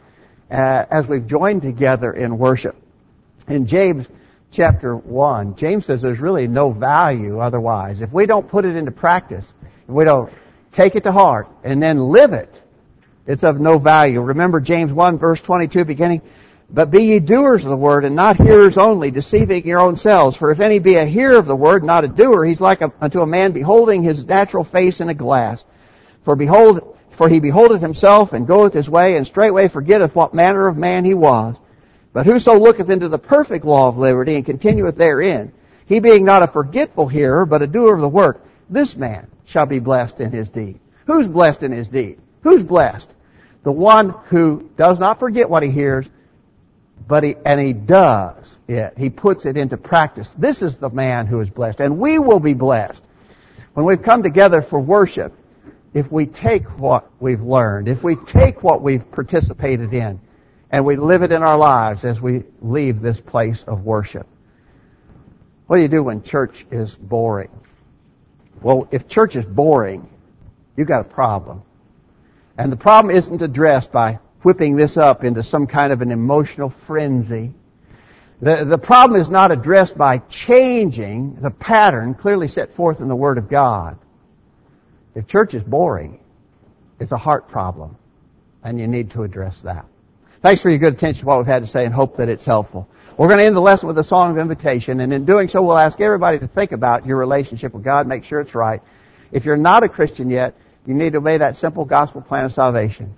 uh, 0.51 0.55
as 0.55 1.07
we've 1.09 1.27
joined 1.27 1.63
together 1.63 2.13
in 2.13 2.39
worship. 2.39 2.77
In 3.49 3.67
James 3.67 4.07
chapter 4.51 4.97
1, 4.97 5.57
James 5.57 5.87
says 5.87 6.03
there's 6.03 6.21
really 6.21 6.47
no 6.47 6.71
value 6.71 7.39
otherwise. 7.39 8.01
If 8.01 8.13
we 8.13 8.27
don't 8.27 8.49
put 8.49 8.65
it 8.65 8.77
into 8.77 8.91
practice, 8.91 9.53
if 9.63 9.89
we 9.89 10.05
don't 10.05 10.33
take 10.73 10.97
it 10.97 11.05
to 11.05 11.13
heart 11.13 11.49
and 11.63 11.83
then 11.83 11.99
live 11.99 12.33
it, 12.33 12.63
it's 13.27 13.45
of 13.45 13.61
no 13.61 13.79
value. 13.79 14.21
Remember 14.21 14.61
James 14.61 14.93
1 14.93 15.19
verse 15.19 15.41
22 15.43 15.85
beginning, 15.85 16.23
but 16.71 16.91
be 16.91 17.05
ye 17.05 17.19
doers 17.19 17.65
of 17.65 17.71
the 17.71 17.77
word, 17.77 18.05
and 18.05 18.15
not 18.15 18.37
hearers 18.37 18.77
only, 18.77 19.11
deceiving 19.11 19.67
your 19.67 19.81
own 19.81 19.97
selves. 19.97 20.37
For 20.37 20.51
if 20.51 20.61
any 20.61 20.79
be 20.79 20.97
a 20.97 21.07
hearer 21.07 21.37
of 21.37 21.47
the 21.47 21.57
word, 21.57 21.83
not 21.83 22.05
a 22.05 22.09
doer, 22.09 22.45
he's 22.45 22.61
like 22.61 22.83
a, 22.83 22.93
unto 23.01 23.21
a 23.21 23.27
man 23.27 23.53
beholding 23.53 24.03
his 24.03 24.27
natural 24.27 24.65
face 24.65 25.01
in 25.01 25.09
a 25.09 25.15
glass. 25.15 25.65
For 26.25 26.37
behold, 26.37 26.97
for 27.13 27.29
he 27.29 27.41
beholdeth 27.41 27.81
himself, 27.81 28.35
and 28.35 28.47
goeth 28.47 28.75
his 28.75 28.89
way, 28.89 29.17
and 29.17 29.27
straightway 29.27 29.69
forgetteth 29.69 30.15
what 30.15 30.35
manner 30.35 30.67
of 30.69 30.77
man 30.77 31.07
he 31.07 31.15
was. 31.15 31.57
But 32.19 32.27
whoso 32.27 32.59
looketh 32.59 32.91
into 32.91 33.09
the 33.09 33.17
perfect 33.17 33.65
law 33.65 33.87
of 33.87 33.97
liberty, 33.97 34.35
and 34.35 34.45
continueth 34.45 34.97
therein, 34.97 35.53
he 35.87 36.01
being 36.01 36.25
not 36.25 36.43
a 36.43 36.49
forgetful 36.49 37.07
hearer, 37.07 37.47
but 37.47 37.63
a 37.63 37.69
doer 37.69 37.95
of 37.95 38.01
the 38.01 38.09
work, 38.09 38.45
this 38.69 38.97
man 38.97 39.29
shall 39.45 39.67
be 39.67 39.79
blessed 39.79 40.21
in 40.21 40.33
his 40.33 40.49
deed. 40.49 40.81
Who's 41.07 41.29
blessed 41.29 41.63
in 41.63 41.71
his 41.71 41.87
deed? 41.87 42.19
Who's 42.43 42.65
blessed? 42.65 43.09
The 43.63 43.71
one 43.71 44.17
who 44.31 44.69
does 44.77 44.99
not 44.99 45.21
forget 45.21 45.49
what 45.49 45.63
he 45.63 45.71
hears, 45.71 46.09
but 47.07 47.23
he, 47.23 47.37
and 47.47 47.61
he 47.61 47.73
does 47.73 48.59
it. 48.67 48.95
He 48.99 49.11
puts 49.11 49.47
it 49.47 49.57
into 49.57 49.77
practice. 49.77 50.35
This 50.37 50.61
is 50.61 50.77
the 50.77 50.91
man 50.91 51.29
who 51.29 51.39
is 51.39 51.51
blessed. 51.51 51.79
And 51.79 52.01
we 52.01 52.19
will 52.19 52.41
be 52.41 52.55
blessed. 52.55 53.05
When 53.75 53.87
we've 53.87 54.03
come 54.03 54.25
together 54.25 54.61
for 54.61 54.81
worship, 54.81 55.35
if 55.95 56.11
we 56.11 56.27
take 56.27 56.65
what 56.81 57.09
we've 57.21 57.43
learned, 57.43 57.87
if 57.87 58.03
we 58.03 58.17
take 58.17 58.65
what 58.65 58.83
we've 58.83 59.09
participated 59.13 59.95
in, 59.95 60.21
and 60.71 60.85
we 60.85 60.97
live 60.97 61.23
it 61.23 61.33
in 61.33 61.43
our 61.43 61.57
lives 61.57 62.05
as 62.05 62.21
we 62.21 62.45
leave 62.61 63.01
this 63.01 63.21
place 63.21 63.65
of 63.65 63.85
worship. 63.85 64.27
What 65.67 65.77
do 65.77 65.83
you 65.83 65.89
do 65.89 66.03
when 66.03 66.23
church 66.23 66.67
is 66.71 66.95
boring? 66.95 67.51
Well, 68.63 68.89
if 68.91 69.09
church 69.09 69.37
is 69.37 69.45
boring, 69.45 70.09
you've 70.77 70.89
got 70.89 71.03
a 71.03 71.05
problem. 71.05 71.63
And 72.57 72.73
the 72.73 72.77
problem 72.77 73.15
isn't 73.15 73.41
addressed 73.41 73.93
by 73.93 74.19
whipping 74.43 74.77
this 74.77 74.97
up 74.97 75.25
into 75.25 75.43
some 75.43 75.67
kind 75.67 75.93
of 75.93 76.03
an 76.03 76.11
emotional 76.11 76.71
frenzy. 76.71 77.53
The, 78.41 78.65
the 78.65 78.79
problem 78.79 79.21
is 79.21 79.29
not 79.29 79.51
addressed 79.51 79.97
by 79.97 80.19
changing 80.19 81.41
the 81.41 81.51
pattern 81.51 82.15
clearly 82.15 82.49
set 82.49 82.75
forth 82.75 83.01
in 83.01 83.09
the 83.09 83.17
Word 83.17 83.39
of 83.39 83.49
God. 83.49 83.99
If 85.15 85.27
church 85.27 85.55
is 85.55 85.63
boring, 85.63 86.21
it's 87.01 87.13
a 87.13 87.17
heart 87.17 87.49
problem, 87.49 87.97
and 88.63 88.79
you 88.79 88.87
need 88.87 89.11
to 89.13 89.23
address 89.23 89.63
that. 89.63 89.87
Thanks 90.41 90.63
for 90.63 90.71
your 90.71 90.79
good 90.79 90.93
attention 90.93 91.23
to 91.23 91.27
what 91.27 91.39
we've 91.39 91.49
had 91.49 91.63
to 91.63 91.67
say 91.67 91.85
and 91.85 91.93
hope 91.93 92.19
that 92.19 92.29
it's 92.29 92.45
helpful. 92.45 92.89
We're 93.17 93.27
going 93.27 93.41
to 93.41 93.45
end 93.45 93.57
the 93.57 93.61
lesson 93.61 93.89
with 93.89 93.99
a 93.99 94.05
song 94.05 94.31
of 94.31 94.39
invitation, 94.39 95.01
and 95.01 95.13
in 95.13 95.25
doing 95.25 95.49
so, 95.49 95.61
we'll 95.63 95.77
ask 95.77 96.01
everybody 96.01 96.39
to 96.39 96.47
think 96.47 96.71
about 96.71 97.05
your 97.07 97.17
relationship 97.17 97.75
with 97.75 97.83
God, 97.83 98.07
make 98.07 98.23
sure 98.23 98.41
it's 98.41 98.55
right. 98.55 98.81
If 99.33 99.45
you're 99.45 99.57
not 99.57 99.83
a 99.83 99.89
Christian 99.89 100.31
yet, 100.31 100.55
you 100.87 100.95
need 100.95 101.15
to 101.15 101.19
obey 101.19 101.39
that 101.39 101.57
simple 101.57 101.85
gospel 101.85 102.21
plan 102.21 102.45
of 102.45 102.53
salvation. 102.53 103.17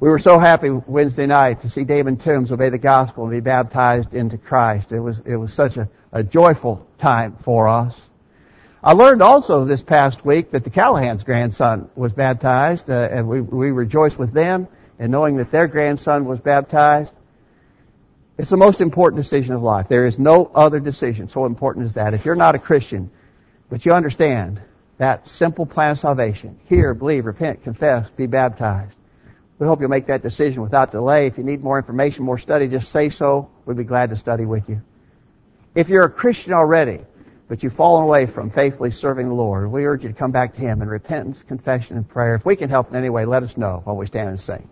We 0.00 0.08
were 0.08 0.18
so 0.18 0.38
happy 0.38 0.70
Wednesday 0.70 1.26
night 1.26 1.60
to 1.60 1.68
see 1.68 1.84
David 1.84 2.22
Toombs 2.22 2.50
obey 2.50 2.70
the 2.70 2.78
gospel 2.78 3.24
and 3.24 3.32
be 3.32 3.40
baptized 3.40 4.14
into 4.14 4.38
Christ. 4.38 4.92
It 4.92 5.00
was, 5.00 5.20
it 5.26 5.36
was 5.36 5.52
such 5.52 5.76
a, 5.76 5.90
a 6.10 6.22
joyful 6.22 6.86
time 6.96 7.36
for 7.44 7.68
us. 7.68 8.00
I 8.82 8.92
learned 8.92 9.20
also 9.20 9.66
this 9.66 9.82
past 9.82 10.24
week 10.24 10.52
that 10.52 10.64
the 10.64 10.70
Callahan's 10.70 11.22
grandson 11.22 11.90
was 11.94 12.14
baptized, 12.14 12.88
uh, 12.88 13.08
and 13.10 13.28
we, 13.28 13.42
we 13.42 13.72
rejoiced 13.72 14.18
with 14.18 14.32
them 14.32 14.68
in 14.98 15.10
knowing 15.10 15.36
that 15.36 15.50
their 15.50 15.66
grandson 15.66 16.24
was 16.24 16.40
baptized. 16.40 17.12
It's 18.38 18.50
the 18.50 18.56
most 18.56 18.80
important 18.80 19.22
decision 19.22 19.54
of 19.54 19.62
life. 19.62 19.88
There 19.88 20.06
is 20.06 20.18
no 20.18 20.50
other 20.54 20.80
decision 20.80 21.28
so 21.28 21.46
important 21.46 21.86
as 21.86 21.94
that. 21.94 22.14
If 22.14 22.24
you're 22.24 22.34
not 22.34 22.54
a 22.54 22.58
Christian, 22.58 23.10
but 23.70 23.84
you 23.86 23.92
understand 23.92 24.60
that 24.98 25.28
simple 25.28 25.66
plan 25.66 25.92
of 25.92 25.98
salvation, 25.98 26.58
hear, 26.66 26.94
believe, 26.94 27.26
repent, 27.26 27.62
confess, 27.62 28.08
be 28.10 28.26
baptized. 28.26 28.94
We 29.58 29.66
hope 29.66 29.80
you'll 29.80 29.90
make 29.90 30.06
that 30.06 30.22
decision 30.22 30.62
without 30.62 30.92
delay. 30.92 31.26
If 31.26 31.38
you 31.38 31.44
need 31.44 31.62
more 31.62 31.78
information, 31.78 32.24
more 32.24 32.38
study, 32.38 32.68
just 32.68 32.90
say 32.90 33.08
so. 33.08 33.50
We'd 33.64 33.76
be 33.76 33.84
glad 33.84 34.10
to 34.10 34.16
study 34.16 34.44
with 34.44 34.68
you. 34.68 34.82
If 35.74 35.88
you're 35.88 36.04
a 36.04 36.10
Christian 36.10 36.52
already, 36.52 37.00
but 37.48 37.62
you've 37.62 37.74
fallen 37.74 38.04
away 38.04 38.26
from 38.26 38.50
faithfully 38.50 38.90
serving 38.90 39.28
the 39.28 39.34
Lord, 39.34 39.70
we 39.70 39.86
urge 39.86 40.02
you 40.02 40.10
to 40.10 40.14
come 40.14 40.32
back 40.32 40.54
to 40.54 40.60
Him 40.60 40.82
in 40.82 40.88
repentance, 40.88 41.42
confession, 41.42 41.96
and 41.96 42.06
prayer. 42.06 42.34
If 42.34 42.44
we 42.44 42.56
can 42.56 42.68
help 42.68 42.90
in 42.90 42.96
any 42.96 43.08
way, 43.08 43.24
let 43.24 43.42
us 43.42 43.56
know 43.56 43.80
while 43.84 43.96
we 43.96 44.06
stand 44.06 44.28
and 44.28 44.40
sing. 44.40 44.68